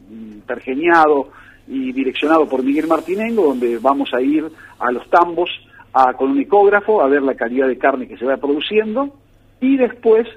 [0.45, 1.29] pergeniado
[1.67, 4.45] y direccionado por Miguel Martinengo, donde vamos a ir
[4.79, 5.49] a los tambos
[5.93, 9.13] a- con un ecógrafo a ver la calidad de carne que se va produciendo,
[9.59, 10.27] y después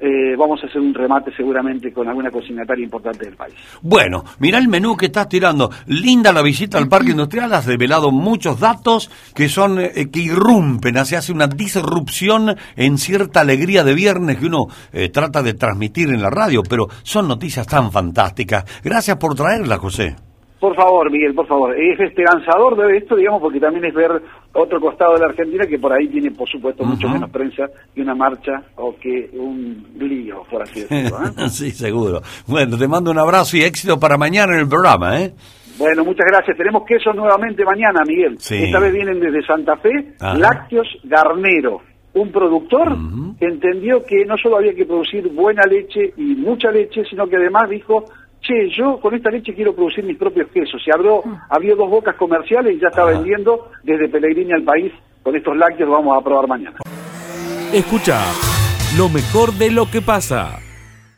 [0.00, 3.54] eh, vamos a hacer un remate seguramente con alguna consignataria importante del país.
[3.82, 5.70] Bueno, mira el menú que estás tirando.
[5.86, 11.04] Linda la visita al Parque Industrial, has revelado muchos datos que son eh, que irrumpen,
[11.04, 16.10] se hace una disrupción en cierta alegría de viernes que uno eh, trata de transmitir
[16.10, 18.64] en la radio, pero son noticias tan fantásticas.
[18.84, 20.14] Gracias por traerlas, José.
[20.60, 21.78] Por favor, Miguel, por favor.
[21.78, 24.10] Es esperanzador de esto, digamos, porque también es ver
[24.52, 28.02] otro costado de la Argentina que por ahí tiene, por supuesto, mucho menos prensa que
[28.02, 31.16] una marcha o que un lío, por así decirlo.
[31.18, 31.48] ¿eh?
[31.48, 32.20] sí, seguro.
[32.46, 35.32] Bueno, te mando un abrazo y éxito para mañana en el programa, ¿eh?
[35.78, 36.56] Bueno, muchas gracias.
[36.56, 38.36] Tenemos quesos nuevamente mañana, Miguel.
[38.40, 38.56] Sí.
[38.64, 40.36] Esta vez vienen desde Santa Fe, Ajá.
[40.36, 41.82] Lácteos Garnero,
[42.14, 42.96] un productor
[43.38, 47.36] que entendió que no solo había que producir buena leche y mucha leche, sino que
[47.36, 48.06] además dijo,
[48.48, 50.82] che, yo con esta leche quiero producir mis propios quesos.
[50.86, 54.92] Y abrió, abrió dos bocas comerciales y ya está vendiendo desde Pellegrini al país.
[55.22, 56.78] Con estos lácteos vamos a probar mañana.
[57.72, 58.18] Escucha
[58.96, 60.60] lo mejor de lo que pasa.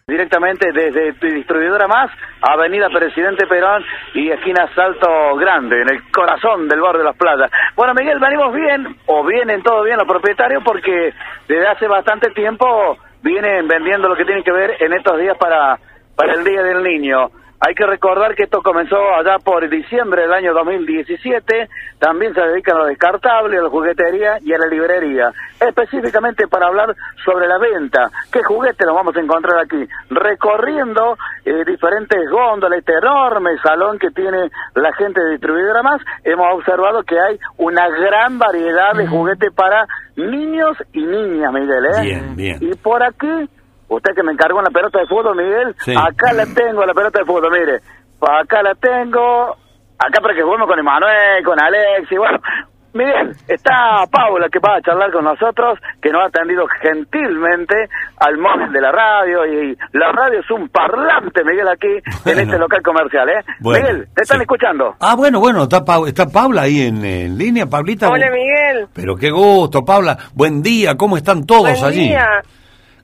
[0.08, 6.66] Directamente desde tu distribuidora más, Avenida Presidente Perón y esquina Salto Grande, en el corazón
[6.66, 7.48] del barrio de Las Playas.
[7.76, 11.12] Bueno, Miguel, venimos bien, o vienen todo bien los propietarios, porque
[11.46, 15.78] desde hace bastante tiempo vienen vendiendo lo que tiene que ver en estos días para,
[16.20, 17.30] para el Día del Niño.
[17.60, 21.68] Hay que recordar que esto comenzó allá por diciembre del año 2017.
[21.98, 25.32] También se dedican a lo descartable, a la juguetería y a la librería.
[25.58, 28.10] Específicamente para hablar sobre la venta.
[28.30, 29.82] ¿Qué juguetes nos vamos a encontrar aquí?
[30.10, 36.46] Recorriendo eh, diferentes góndolas, este enorme salón que tiene la gente de distribuidora más, hemos
[36.54, 41.84] observado que hay una gran variedad de juguetes para niños y niñas, Miguel.
[41.86, 42.02] ¿eh?
[42.02, 42.58] Bien, bien.
[42.60, 43.48] Y por aquí,
[43.90, 45.92] usted que me encargó en la pelota de fútbol, Miguel, Sí.
[45.94, 47.80] acá la tengo, la pelota de fútbol, mire.
[48.22, 49.56] Acá la tengo,
[49.98, 52.38] acá para que juguemos con Emanuel, con Alex, y bueno.
[52.92, 58.36] Miguel, está Paula que va a charlar con nosotros, que nos ha atendido gentilmente al
[58.36, 61.86] móvil de la radio, y la radio es un parlante, Miguel, aquí
[62.26, 63.44] en este local comercial, ¿eh?
[63.60, 64.96] Bueno, Miguel, ¿te están escuchando?
[64.98, 68.08] Ah, bueno, bueno, está, Pau- está Paula ahí en, en línea, Pablita.
[68.10, 68.88] Hola Miguel.
[68.92, 70.18] Pero qué gusto, Paula.
[70.34, 72.08] Buen día, ¿cómo están todos Buen allí?
[72.08, 72.42] día.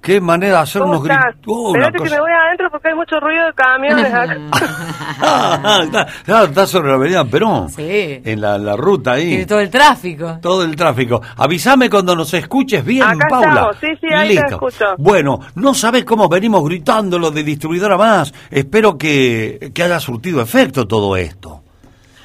[0.07, 1.35] Qué manera de hacer ¿Cómo unos gritos.
[1.49, 4.37] Oh, Espérate que me voy adentro porque hay mucho ruido de camiones acá.
[5.19, 7.69] Ah, está, sobre la avenida Perón.
[7.71, 8.21] Sí.
[8.25, 9.29] En la, la ruta ahí.
[9.31, 10.39] Tiene todo el tráfico.
[10.41, 11.21] Todo el tráfico.
[11.37, 13.49] Avísame cuando nos escuches bien, Acá Paula.
[13.49, 14.55] estamos, sí, sí, ahí te Listo.
[14.55, 14.85] escucho.
[14.99, 18.33] Bueno, no sabes cómo venimos gritando lo de distribuidora más.
[18.51, 21.63] Espero que, que haya surtido efecto todo esto.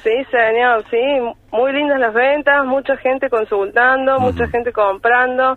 [0.04, 0.98] Sí, señor, sí.
[1.52, 5.56] Muy lindas las ventas, mucha gente consultando, mucha gente comprando.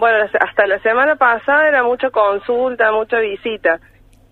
[0.00, 3.78] Bueno, hasta la semana pasada era mucha consulta, mucha visita.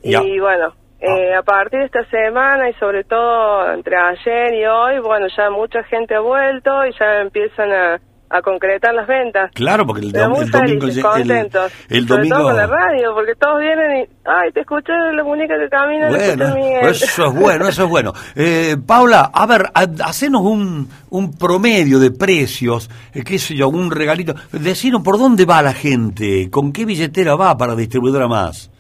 [0.02, 0.22] Ya.
[0.22, 4.98] Y bueno, eh, a partir de esta semana y sobre todo entre ayer y hoy,
[5.00, 9.50] bueno, ya mucha gente ha vuelto y ya empiezan a, a concretar las ventas.
[9.54, 10.80] Claro, porque el, dom- el domingo...
[10.80, 11.72] felices, el- contentos.
[11.88, 12.36] el Sobre domingo...
[12.36, 16.08] todo con la radio, porque todos vienen y, ay, te escuché la única que camina,
[16.08, 16.86] Bueno, Miguel.
[16.90, 18.12] eso es bueno, eso es bueno.
[18.36, 23.68] Eh, Paula, a ver, ha- hacenos un, un promedio de precios, eh, qué sé yo,
[23.68, 24.34] un regalito.
[24.52, 28.70] Decinos por dónde va la gente, con qué billetera va para distribuidora más.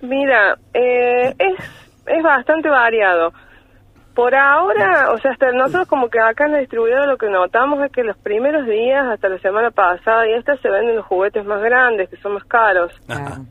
[0.00, 1.54] Mira, eh, es,
[2.06, 3.32] es bastante variado.
[4.14, 7.82] Por ahora, o sea, hasta nosotros como que acá en la distribuidora lo que notamos
[7.82, 11.44] es que los primeros días, hasta la semana pasada y esta, se venden los juguetes
[11.46, 12.92] más grandes, que son más caros,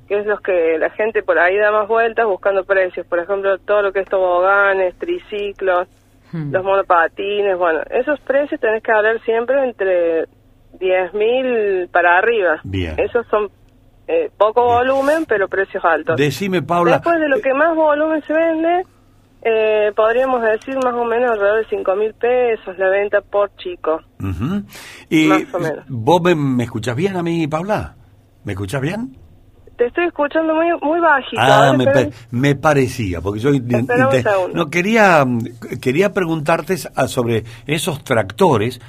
[0.08, 3.08] que es los que la gente por ahí da más vueltas buscando precios.
[3.08, 5.88] Por ejemplo, todo lo que es toboganes, triciclos,
[6.32, 10.26] los monopatines, bueno, esos precios tenés que hablar siempre entre
[10.80, 12.62] 10 mil para arriba.
[12.64, 12.96] Bien.
[12.98, 13.50] Esos son
[14.08, 16.18] eh, poco volumen, pero precios altos.
[16.18, 18.84] Decime, Paula, Después de lo que más volumen se vende,
[19.44, 24.00] eh, podríamos decir más o menos alrededor de 5 mil pesos la venta por chico.
[24.20, 24.64] Ujú.
[25.10, 25.86] y Más o menos.
[25.90, 27.96] ¿vos me, me escuchás bien a mí, Paula?
[28.44, 29.18] ¿Me escuchás bien?
[29.78, 31.42] Te estoy escuchando muy muy bajito.
[31.42, 33.50] Ah, me, espera- pa- me parecía, porque yo
[34.54, 35.26] no quería
[35.82, 38.80] quería preguntarte a- sobre esos tractores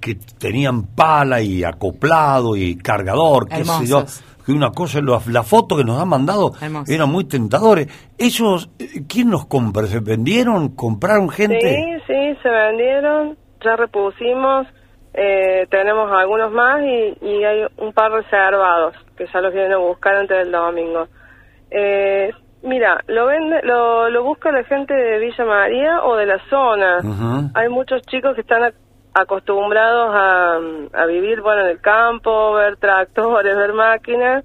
[0.00, 4.24] que tenían pala y acoplado y cargador, qué sé yo, Hermosos.
[4.50, 6.88] Que una cosa, lo- la foto que nos han mandado Hermosos.
[6.94, 7.86] eran muy tentadores.
[8.18, 9.86] Esos, eh, ¿quién los compra?
[9.86, 10.70] ¿Se vendieron?
[10.76, 11.60] ¿Compraron gente?
[11.60, 14.66] Sí, sí, se vendieron, ya repusimos,
[15.14, 19.78] eh, tenemos algunos más y, y hay un par reservados que ya los vienen a
[19.78, 21.06] buscar antes del domingo.
[21.70, 22.30] Eh,
[22.62, 26.98] mira, lo vende, lo, lo busca la gente de Villa María o de la zona.
[27.54, 28.72] Hay muchos chicos que están
[29.14, 30.56] acostumbrados a,
[31.02, 34.44] a vivir, bueno, en el campo, ver tractores, ver máquinas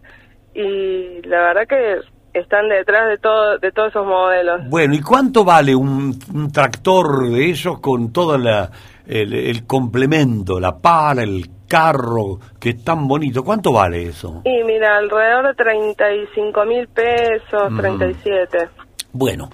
[0.53, 1.99] y la verdad que
[2.39, 4.61] están detrás de todo, de todos esos modelos.
[4.69, 8.69] Bueno, ¿y cuánto vale un, un tractor de esos con todo la,
[9.07, 13.43] el, el complemento, la pala, el carro, que es tan bonito?
[13.43, 14.41] ¿Cuánto vale eso?
[14.43, 17.77] Y mira, alrededor de 35 mil pesos, Mm.
[17.77, 18.69] 37.
[19.17, 19.47] Bueno,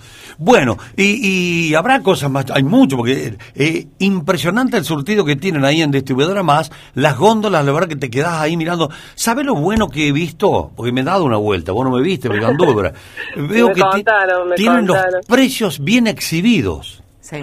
[0.43, 5.63] bueno, y, y habrá cosas más, hay mucho, porque eh, impresionante el surtido que tienen
[5.63, 8.89] ahí en Distribuidora Más, las góndolas, la verdad que te quedás ahí mirando.
[9.13, 10.71] ¿Sabe lo bueno que he visto?
[10.75, 12.41] Porque me he dado una vuelta, vos no me viste, pero.
[13.35, 15.11] Veo Me que contaron, me tienen contaron.
[15.13, 17.03] los precios bien exhibidos.
[17.19, 17.37] Sí.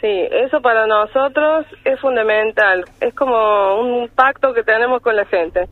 [0.00, 0.06] sí,
[0.46, 2.84] eso para nosotros es fundamental.
[3.00, 5.68] Es como un pacto que tenemos con la gente.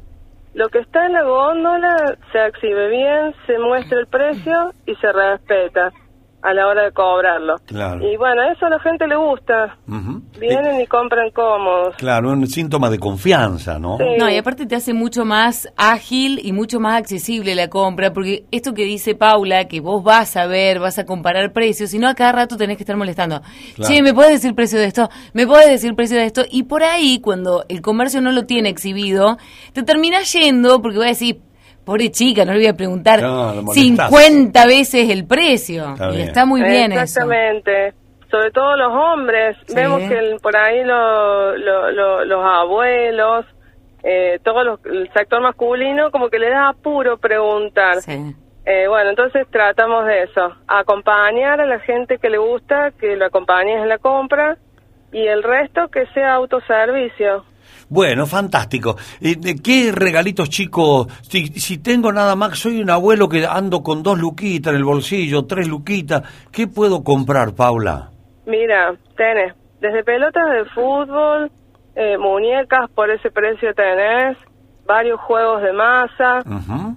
[0.54, 5.12] Lo que está en la góndola se exhibe bien, se muestra el precio y se
[5.12, 5.92] respeta
[6.42, 7.56] a la hora de cobrarlo.
[7.66, 8.00] Claro.
[8.08, 9.76] Y bueno, eso a la gente le gusta.
[10.38, 11.96] Vienen y compran cómodos.
[11.96, 13.98] Claro, un síntoma de confianza, ¿no?
[14.18, 18.44] No, y aparte te hace mucho más ágil y mucho más accesible la compra, porque
[18.50, 22.08] esto que dice Paula, que vos vas a ver, vas a comparar precios, y no
[22.08, 23.40] a cada rato tenés que estar molestando.
[23.74, 23.92] Claro.
[23.92, 25.08] Che, ¿me puedes decir precio de esto?
[25.32, 26.42] ¿Me puedes decir precio de esto?
[26.50, 29.38] Y por ahí, cuando el comercio no lo tiene exhibido,
[29.72, 31.40] te terminás yendo porque voy a decir,
[31.88, 34.10] pobre chica, no le voy a preguntar No, lo molestás.
[34.10, 35.92] 50 veces el precio.
[35.94, 37.00] Está y está muy bien eso.
[37.02, 37.94] Exactamente.
[38.30, 39.56] Sobre todo los hombres.
[39.66, 39.74] Sí.
[39.74, 43.46] Vemos que el- por ahí lo- lo- lo- los abuelos,
[44.04, 47.96] eh, todo los- el sector masculino, como que le da apuro preguntar.
[48.66, 50.52] Eh, bueno, entonces tratamos de eso.
[50.66, 54.58] Acompañar a la gente que le gusta, que lo acompañes en la compra
[55.10, 57.44] y el resto que sea autoservicio.
[57.90, 58.96] Bueno, fantástico.
[59.20, 61.06] Eh, ¿de ¿Qué regalitos chicos?
[61.22, 64.84] Si, si tengo nada más, soy un abuelo que ando con dos luquitas en el
[64.84, 66.22] bolsillo, tres luquitas,
[66.52, 68.10] ¿qué puedo comprar, Paula?
[68.46, 71.50] Mira, tenés desde pelotas de fútbol,
[71.94, 74.36] eh, muñecas por ese precio tenés,
[74.88, 76.42] varios juegos de masa,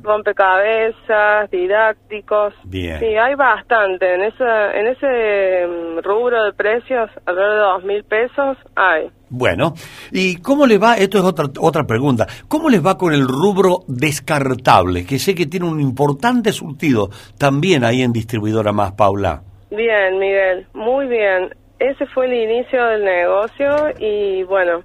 [0.02, 2.54] rompecabezas, didácticos.
[2.64, 3.00] Bien.
[3.00, 4.16] Sí, hay bastante.
[4.16, 9.12] En, esa, en ese mm, rubro de precios, alrededor de dos mil pesos, hay.
[9.30, 9.74] Bueno,
[10.12, 10.96] ¿y cómo le va?
[10.96, 12.26] Esto es otra, otra pregunta.
[12.48, 15.06] ¿Cómo les va con el rubro descartable?
[15.06, 19.44] Que sé que tiene un importante surtido también ahí en Distribuidora Más, Paula.
[19.70, 21.54] Bien, Miguel, muy bien.
[21.80, 24.84] Ese fue el inicio del negocio y bueno,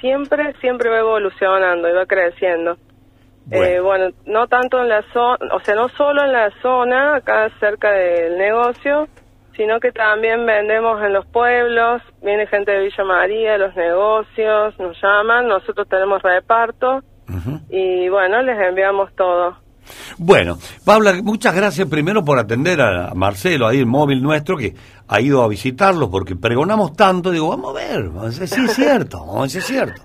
[0.00, 2.76] siempre, siempre va evolucionando y va creciendo.
[3.50, 7.48] Eh, bueno, no tanto en la zona, o sea, no solo en la zona, acá
[7.58, 9.08] cerca del negocio,
[9.56, 14.96] sino que también vendemos en los pueblos, viene gente de Villa María, los negocios, nos
[15.02, 17.02] llaman, nosotros tenemos reparto
[17.68, 19.56] y bueno, les enviamos todo.
[20.18, 24.74] Bueno, Paula, muchas gracias primero por atender a Marcelo, ahí el móvil nuestro, que
[25.08, 29.20] ha ido a visitarlo porque pregonamos tanto, digo, vamos a ver, vamos sí es cierto,
[29.20, 30.02] vamos a decir, es cierto.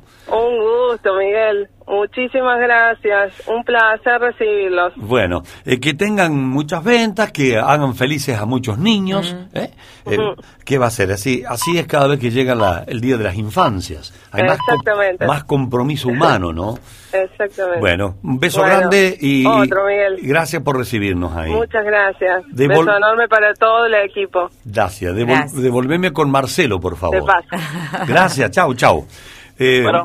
[0.94, 1.70] Un gusto, Miguel.
[1.88, 3.34] Muchísimas gracias.
[3.48, 4.94] Un placer recibirlos.
[4.96, 9.36] Bueno, eh, que tengan muchas ventas, que hagan felices a muchos niños.
[9.54, 9.70] ¿eh?
[10.06, 10.18] Eh,
[10.64, 11.12] ¿Qué va a ser?
[11.12, 14.14] Así, así es cada vez que llega la- el Día de las Infancias.
[14.32, 15.26] Hay más, com- Exactamente.
[15.28, 16.78] más compromiso humano, ¿no?
[17.12, 17.80] Exactamente.
[17.80, 20.20] Bueno, un beso Bueno, grande y Otro, Miguel.
[20.22, 21.52] y gracias por recibirnos ahí.
[21.52, 22.44] Muchas gracias.
[22.54, 24.50] Devol- Beso enorme para todo el equipo.
[24.64, 25.14] Gracias.
[25.14, 25.62] Devol- Gracias.
[25.62, 27.26] Devolveme con Marcelo, por favor.
[27.26, 28.08] paz.
[28.08, 29.06] Gracias, chau, chau.
[29.58, 30.04] Eh, Bueno,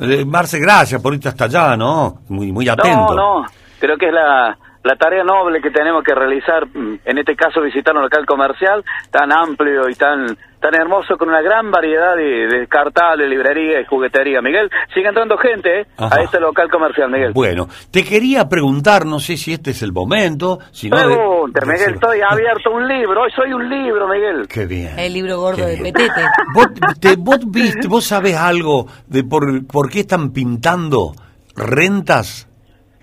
[0.00, 2.20] eh, Marce, gracias por irte hasta allá, ¿no?
[2.28, 3.14] Muy, muy atento.
[3.14, 3.46] No, no,
[3.78, 7.60] creo que es la, la tarea noble que tenemos que realizar, mm, en este caso
[7.60, 12.48] visitar un local comercial tan amplio y tan tan hermoso con una gran variedad de,
[12.48, 14.42] de cartales, librería y juguetería.
[14.42, 17.32] Miguel, sigue entrando gente eh, a este local comercial, Miguel.
[17.32, 20.96] Bueno, te quería preguntar, no sé si este es el momento, si no...
[20.98, 24.48] de- Pregunte, Miguel, estoy abierto a un libro, hoy soy un libro, Miguel.
[24.48, 24.98] Qué bien.
[24.98, 26.22] El libro gordo de Petete.
[26.52, 26.66] ¿Vos,
[27.00, 31.12] te- vos viste, vos sabés algo de por, por qué están pintando
[31.54, 32.47] rentas?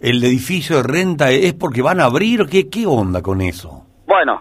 [0.06, 3.88] El edificio de renta es porque van a abrir o qué, qué onda con eso?
[4.06, 4.40] Bueno,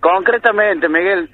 [0.00, 1.30] concretamente, Miguel,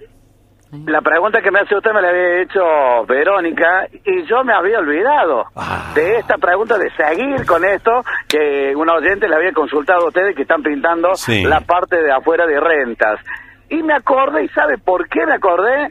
[0.86, 2.60] la pregunta que me hace usted me la había hecho
[3.08, 5.92] Verónica y yo me había olvidado Ah.
[5.94, 10.36] de esta pregunta de seguir con esto que un oyente le había consultado a ustedes
[10.36, 11.42] que están pintando Sí.
[11.44, 13.18] la parte de afuera de rentas.
[13.70, 15.88] Y me acordé, ¿y sabe por qué me acordé?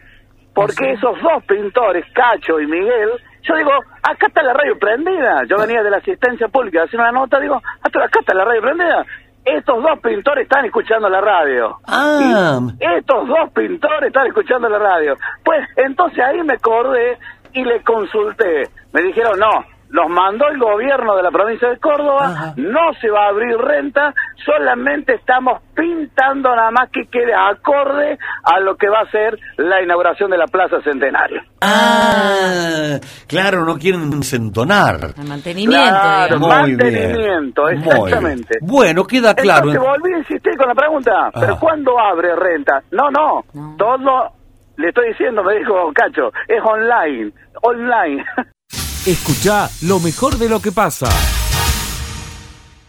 [0.53, 3.09] Porque esos dos pintores, Cacho y Miguel,
[3.49, 3.71] yo digo,
[4.03, 5.43] acá está la radio prendida.
[5.49, 8.45] Yo venía de la asistencia pública a hacer una nota, digo, "Ah, acá está la
[8.45, 9.05] radio prendida.
[9.43, 11.77] Estos dos pintores están escuchando la radio.
[11.87, 15.17] Ah, Estos dos pintores están escuchando la radio.
[15.43, 17.17] Pues entonces ahí me acordé
[17.53, 18.69] y le consulté.
[18.93, 23.25] Me dijeron, no, los mandó el gobierno de la provincia de Córdoba, no se va
[23.25, 24.13] a abrir renta,
[24.45, 29.81] solamente estamos pintando nada más que quede acorde a lo que va a ser la
[29.81, 31.41] inauguración de la Plaza Centenario.
[31.61, 35.13] ah, claro, no quieren sentonar.
[35.17, 35.89] El mantenimiento.
[35.89, 37.87] Claro, mantenimiento, Muy bien.
[37.87, 38.59] exactamente.
[38.61, 39.71] Bueno, queda claro.
[39.71, 41.57] Entonces volví a insistir con la pregunta, ¿pero Ah.
[41.59, 42.81] cuándo abre renta?
[42.91, 43.43] No, no,
[43.77, 44.31] todo,
[44.77, 47.31] le estoy diciendo, me dijo Cacho, es online,
[47.63, 48.23] online.
[49.07, 51.07] Escucha lo mejor de lo que pasa.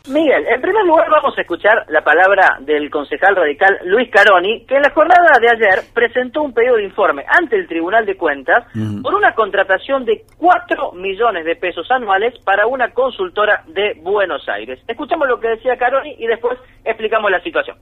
[0.09, 4.75] Miguel, en primer lugar vamos a escuchar la palabra del concejal radical Luis Caroni, que
[4.75, 8.65] en la jornada de ayer presentó un pedido de informe ante el Tribunal de Cuentas
[9.05, 14.81] por una contratación de 4 millones de pesos anuales para una consultora de Buenos Aires.
[14.89, 17.77] Escuchamos lo que decía Caroni y después explicamos la situación.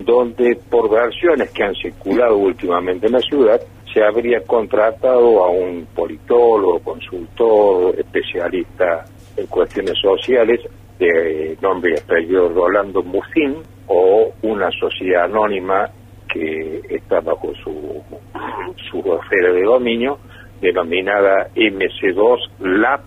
[0.00, 3.60] Donde por versiones que han circulado últimamente en la ciudad
[3.92, 9.04] se habría contratado a un politólogo, consultor, especialista
[9.36, 10.60] en cuestiones sociales
[10.98, 13.56] de nombre y apellido Rolando Musin
[13.88, 15.90] o una sociedad anónima
[16.32, 18.02] que está bajo su,
[18.90, 20.18] su de dominio
[20.60, 23.00] denominada MC2 LAP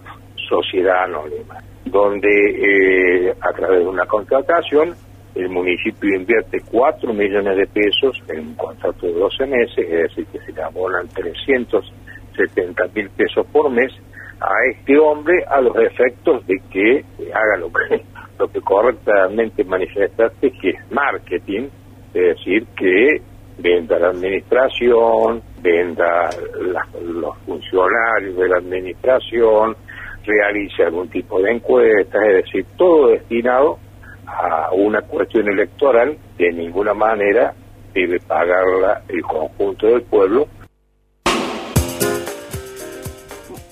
[0.49, 4.95] Sociedad Anónima, donde eh, a través de una contratación
[5.35, 10.25] el municipio invierte 4 millones de pesos en un contrato de 12 meses, es decir,
[10.27, 13.91] que se le abonan 370 mil pesos por mes
[14.39, 17.03] a este hombre a los efectos de que
[17.33, 18.01] haga lo que,
[18.39, 21.69] lo que correctamente manifestaste, que es marketing,
[22.13, 23.21] es decir, que
[23.59, 26.29] venda la administración, venda
[26.61, 29.75] la- los funcionarios de la administración,
[30.25, 33.77] realice algún tipo de encuesta, es decir, todo destinado
[34.33, 37.53] a una cuestión electoral de ninguna manera
[37.93, 40.47] debe pagarla el conjunto del pueblo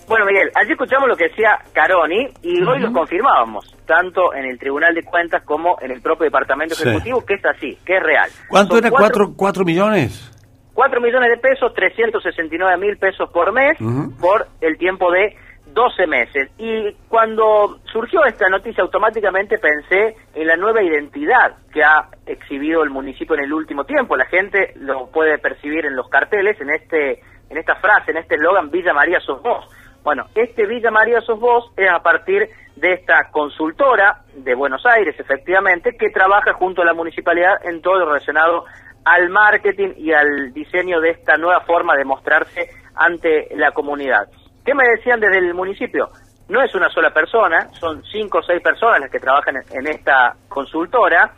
[0.08, 4.60] Bueno, Miguel, allí escuchamos lo que decía Caroni y hoy lo confirmábamos, tanto en el
[4.60, 6.84] Tribunal de Cuentas como en el propio Departamento Sí.
[6.84, 8.30] Ejecutivo, que es así, que es real.
[8.50, 8.90] ¿Cuánto Son era?
[8.90, 10.28] cuatro- ¿Cuatro, cuatro millones?
[10.74, 13.78] 4 millones de pesos, 369 mil pesos por mes
[14.20, 15.36] por el tiempo de
[15.74, 16.50] 12 meses.
[16.58, 22.90] Y cuando surgió esta noticia, automáticamente pensé en la nueva identidad que ha exhibido el
[22.90, 24.16] municipio en el último tiempo.
[24.16, 28.36] La gente lo puede percibir en los carteles, en este en esta frase, en este
[28.36, 29.66] eslogan, Villa María sos vos.
[30.04, 35.20] Bueno, este Villa María sos vos es a partir de esta consultora de Buenos Aires,
[35.20, 38.66] efectivamente, que trabaja junto a la municipalidad en todo lo relacionado
[39.04, 44.30] al marketing y al diseño de esta nueva forma de mostrarse ante la comunidad.
[44.66, 46.10] ¿Qué me decían desde el municipio?
[46.52, 50.36] no es una sola persona, son cinco o seis personas las que trabajan en esta
[50.50, 51.32] consultora.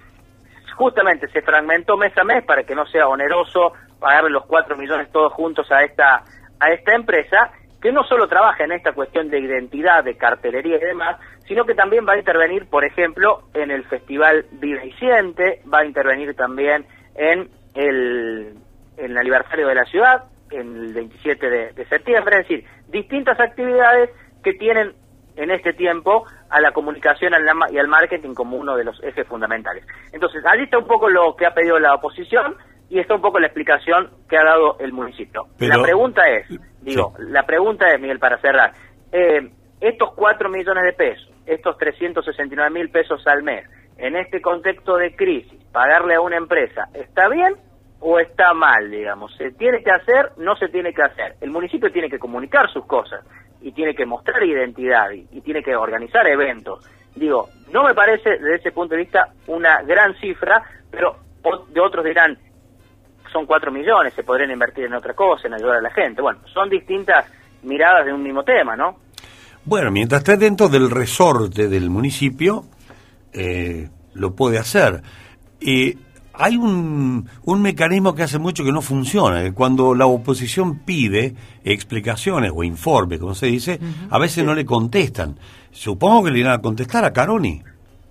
[0.75, 5.11] Justamente se fragmentó mes a mes para que no sea oneroso pagarle los cuatro millones
[5.11, 6.23] todos juntos a esta
[6.59, 10.85] a esta empresa que no solo trabaja en esta cuestión de identidad, de cartelería y
[10.85, 11.17] demás,
[11.47, 15.79] sino que también va a intervenir, por ejemplo, en el Festival Vive y Siente, va
[15.79, 18.55] a intervenir también en el,
[18.97, 24.09] en el aniversario de la ciudad, el 27 de, septiembre, es decir, distintas actividades
[24.41, 24.93] que tienen
[25.35, 27.33] en este tiempo a la comunicación
[27.71, 29.85] y al marketing como uno de los ejes fundamentales.
[30.13, 32.55] Entonces, allí está un poco lo que ha pedido la oposición,
[32.93, 35.47] y está un poco la explicación que ha dado el municipio.
[35.57, 36.47] la pregunta es,
[36.81, 38.71] digo, la pregunta es, Miguel, para cerrar,
[39.11, 39.49] eh,
[39.81, 43.67] estos 4 millones de pesos, estos 369 mil pesos al mes,
[43.97, 47.55] en este contexto de crisis, pagarle a una empresa, ¿está bien
[48.05, 49.33] o está mal, digamos?
[49.37, 50.33] ¿Se tiene que hacer?
[50.37, 51.35] ¿No se tiene que hacer?
[51.39, 53.25] El municipio tiene que comunicar sus cosas
[53.61, 56.85] y tiene que mostrar identidad y, tiene que organizar eventos.
[57.15, 61.15] Digo, no me parece desde ese punto de vista una gran cifra, pero
[61.69, 62.37] de otros dirán,
[63.31, 66.21] son 4 millones, se podrían invertir en otra cosa, en ayudar a la gente.
[66.21, 67.31] Bueno, son distintas
[67.63, 68.97] miradas de un mismo tema, ¿no?
[69.63, 72.63] Bueno, mientras esté dentro del resorte del municipio,
[73.31, 75.01] eh, lo puede hacer.
[75.61, 75.97] Y
[76.33, 81.35] hay un, un mecanismo que hace mucho que no funciona, que cuando la oposición pide
[81.63, 83.79] explicaciones o informes, como se dice,
[84.09, 85.35] a veces no le contestan.
[85.71, 87.61] Supongo que le irán a contestar a Caroni.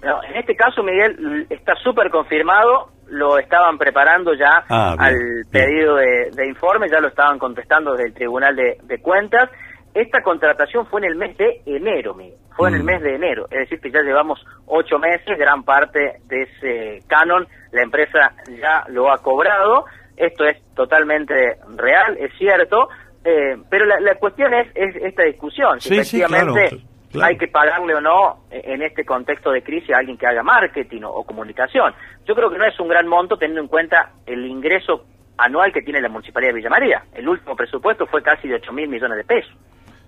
[0.02, 6.46] en este caso, Miguel, está súper confirmado lo estaban preparando ya ah, al pedido de,
[6.46, 9.50] informe, ya lo estaban contestando desde el Tribunal de, Cuentas.
[9.94, 12.16] Esta contratación fue en el mes de enero,
[12.56, 12.86] fue en el mm.
[12.86, 17.46] mes de enero, es decir, que ya llevamos ocho meses, gran parte de ese canon
[17.72, 19.84] la empresa ya lo ha cobrado,
[20.16, 21.34] esto es totalmente
[21.76, 22.88] real, es cierto,
[23.24, 26.82] eh, pero la, cuestión es, esta discusión, si efectivamente
[27.20, 31.02] hay que pagarle o no en este contexto de crisis a alguien que haga marketing
[31.04, 31.92] o, comunicación.
[32.26, 35.04] Yo creo que no es un gran monto teniendo en cuenta el ingreso
[35.36, 37.04] anual que tiene la Municipalidad de Villa María.
[37.14, 39.52] El último presupuesto fue casi de 8 mil millones de pesos.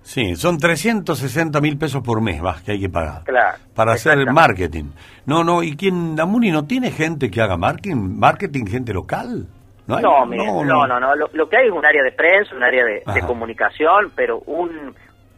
[0.05, 3.25] Sí, son 360 mil pesos por mes más que hay que pagar.
[3.25, 3.59] Claro.
[3.75, 4.93] Para hacer el marketing.
[5.27, 9.47] No, no, ¿y quién, la MUNI no tiene gente que haga marketing, marketing gente local?
[9.87, 12.85] No, no, no, no, no, Lo, que hay es un área de prensa, un área
[12.85, 14.95] de comunicación, pero un,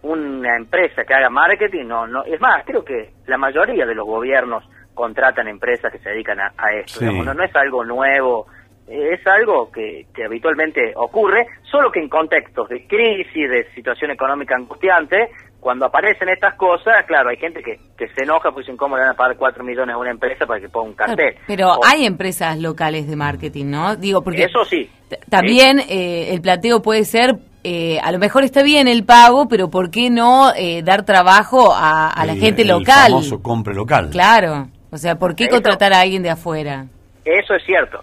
[0.06, 4.06] una empresa que haga marketing, no, no, es más, creo que la mayoría de los
[4.06, 4.64] gobiernos
[4.94, 8.46] contratan empresas que se dedican a, esto, no, no, es algo nuevo,
[8.88, 14.54] es algo que, que, habitualmente ocurre, solo que en contextos de crisis, de situación económica
[14.56, 15.30] angustiante,
[15.60, 19.02] cuando aparecen estas cosas, claro, hay gente que, que se enoja pues dicen cómo le
[19.02, 21.34] van a pagar 4 millones a una empresa para que ponga un cartel.
[21.48, 23.96] Pero hay empresas locales de marketing, ¿no?
[23.96, 24.88] Digo, porque eso sí.
[25.28, 29.68] También eh, el plateo puede ser eh, a lo mejor está bien el pago, pero
[29.68, 33.06] ¿por qué no eh, dar trabajo a, la gente local?
[33.06, 34.10] El famoso compre local.
[34.10, 36.86] Claro, o sea, ¿por qué contratar a alguien de afuera?
[37.26, 38.00] Eso es cierto.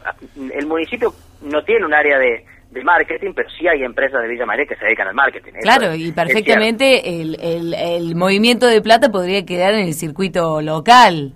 [0.54, 2.46] El municipio no tiene un área de,
[2.84, 5.52] marketing, pero sí hay empresas de Villa María que se dedican al marketing.
[5.62, 7.38] claro, y perfectamente el,
[7.76, 11.34] el, movimiento de plata podría quedar en el circuito local.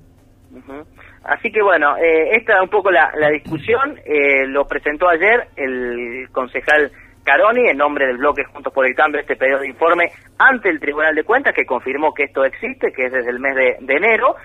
[1.24, 4.00] Así que bueno, eh, esta es un poco la, la discusión.
[4.48, 6.92] lo presentó ayer el concejal
[7.28, 10.80] Caroni, en nombre del bloque Juntos por el Cambio, este pedido de informe ante el
[10.80, 14.38] Tribunal de Cuentas, que confirmó que esto existe, que es desde el mes de, enero.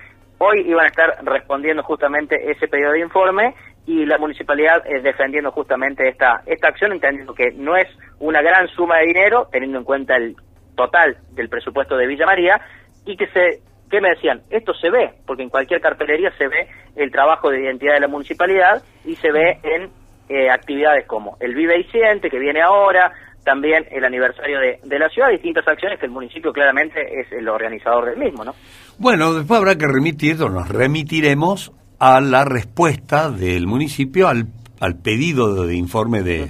[0.45, 3.55] Hoy iban a estar respondiendo justamente ese pedido de informe
[3.86, 7.86] y la municipalidad es defendiendo justamente esta, esta acción, entendiendo que no es
[8.18, 10.34] una gran suma de dinero, teniendo en cuenta el
[10.74, 12.61] total del presupuesto de Villa María,
[13.07, 14.43] y que se, ¿qué me decían?
[14.51, 16.66] Esto se ve, porque en cualquier cartelería se ve
[16.97, 19.90] el trabajo de identidad de la municipalidad y se ve en
[20.28, 23.12] eh, actividades como el Vive y Siente, que viene ahora,
[23.45, 28.07] también el aniversario de, la ciudad, distintas acciones que el municipio claramente es el organizador
[28.07, 28.55] del mismo, ¿no?
[28.99, 34.47] Bueno, después habrá que remitir, o nos remitiremos a la respuesta del municipio al,
[34.80, 36.49] al pedido de informe de,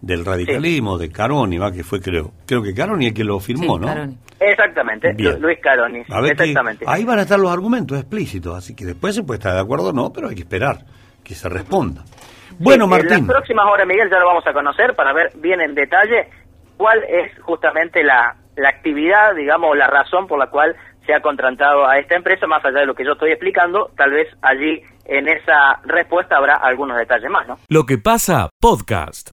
[0.00, 1.72] del radicalismo, de Caroni, ¿va?
[1.72, 3.88] que fue creo, creo que Caroni el que lo firmó, ¿no?
[4.40, 6.84] Exactamente, Luis Caroni, exactamente.
[6.88, 9.90] ahí van a estar los argumentos explícitos, así que después se puede estar de acuerdo
[9.90, 10.78] o no, pero hay que esperar
[11.22, 12.04] que se responda.
[12.60, 13.12] Bueno, Martín.
[13.12, 16.28] En las próximas horas, Miguel, ya lo vamos a conocer para ver bien en detalle
[16.76, 21.88] cuál es justamente la, la actividad, digamos, la razón por la cual se ha contratado
[21.88, 25.26] a esta empresa, más allá de lo que yo estoy explicando, tal vez allí en
[25.28, 27.58] esa respuesta habrá algunos detalles más, ¿no?
[27.68, 29.28] Lo que pasa, podcast.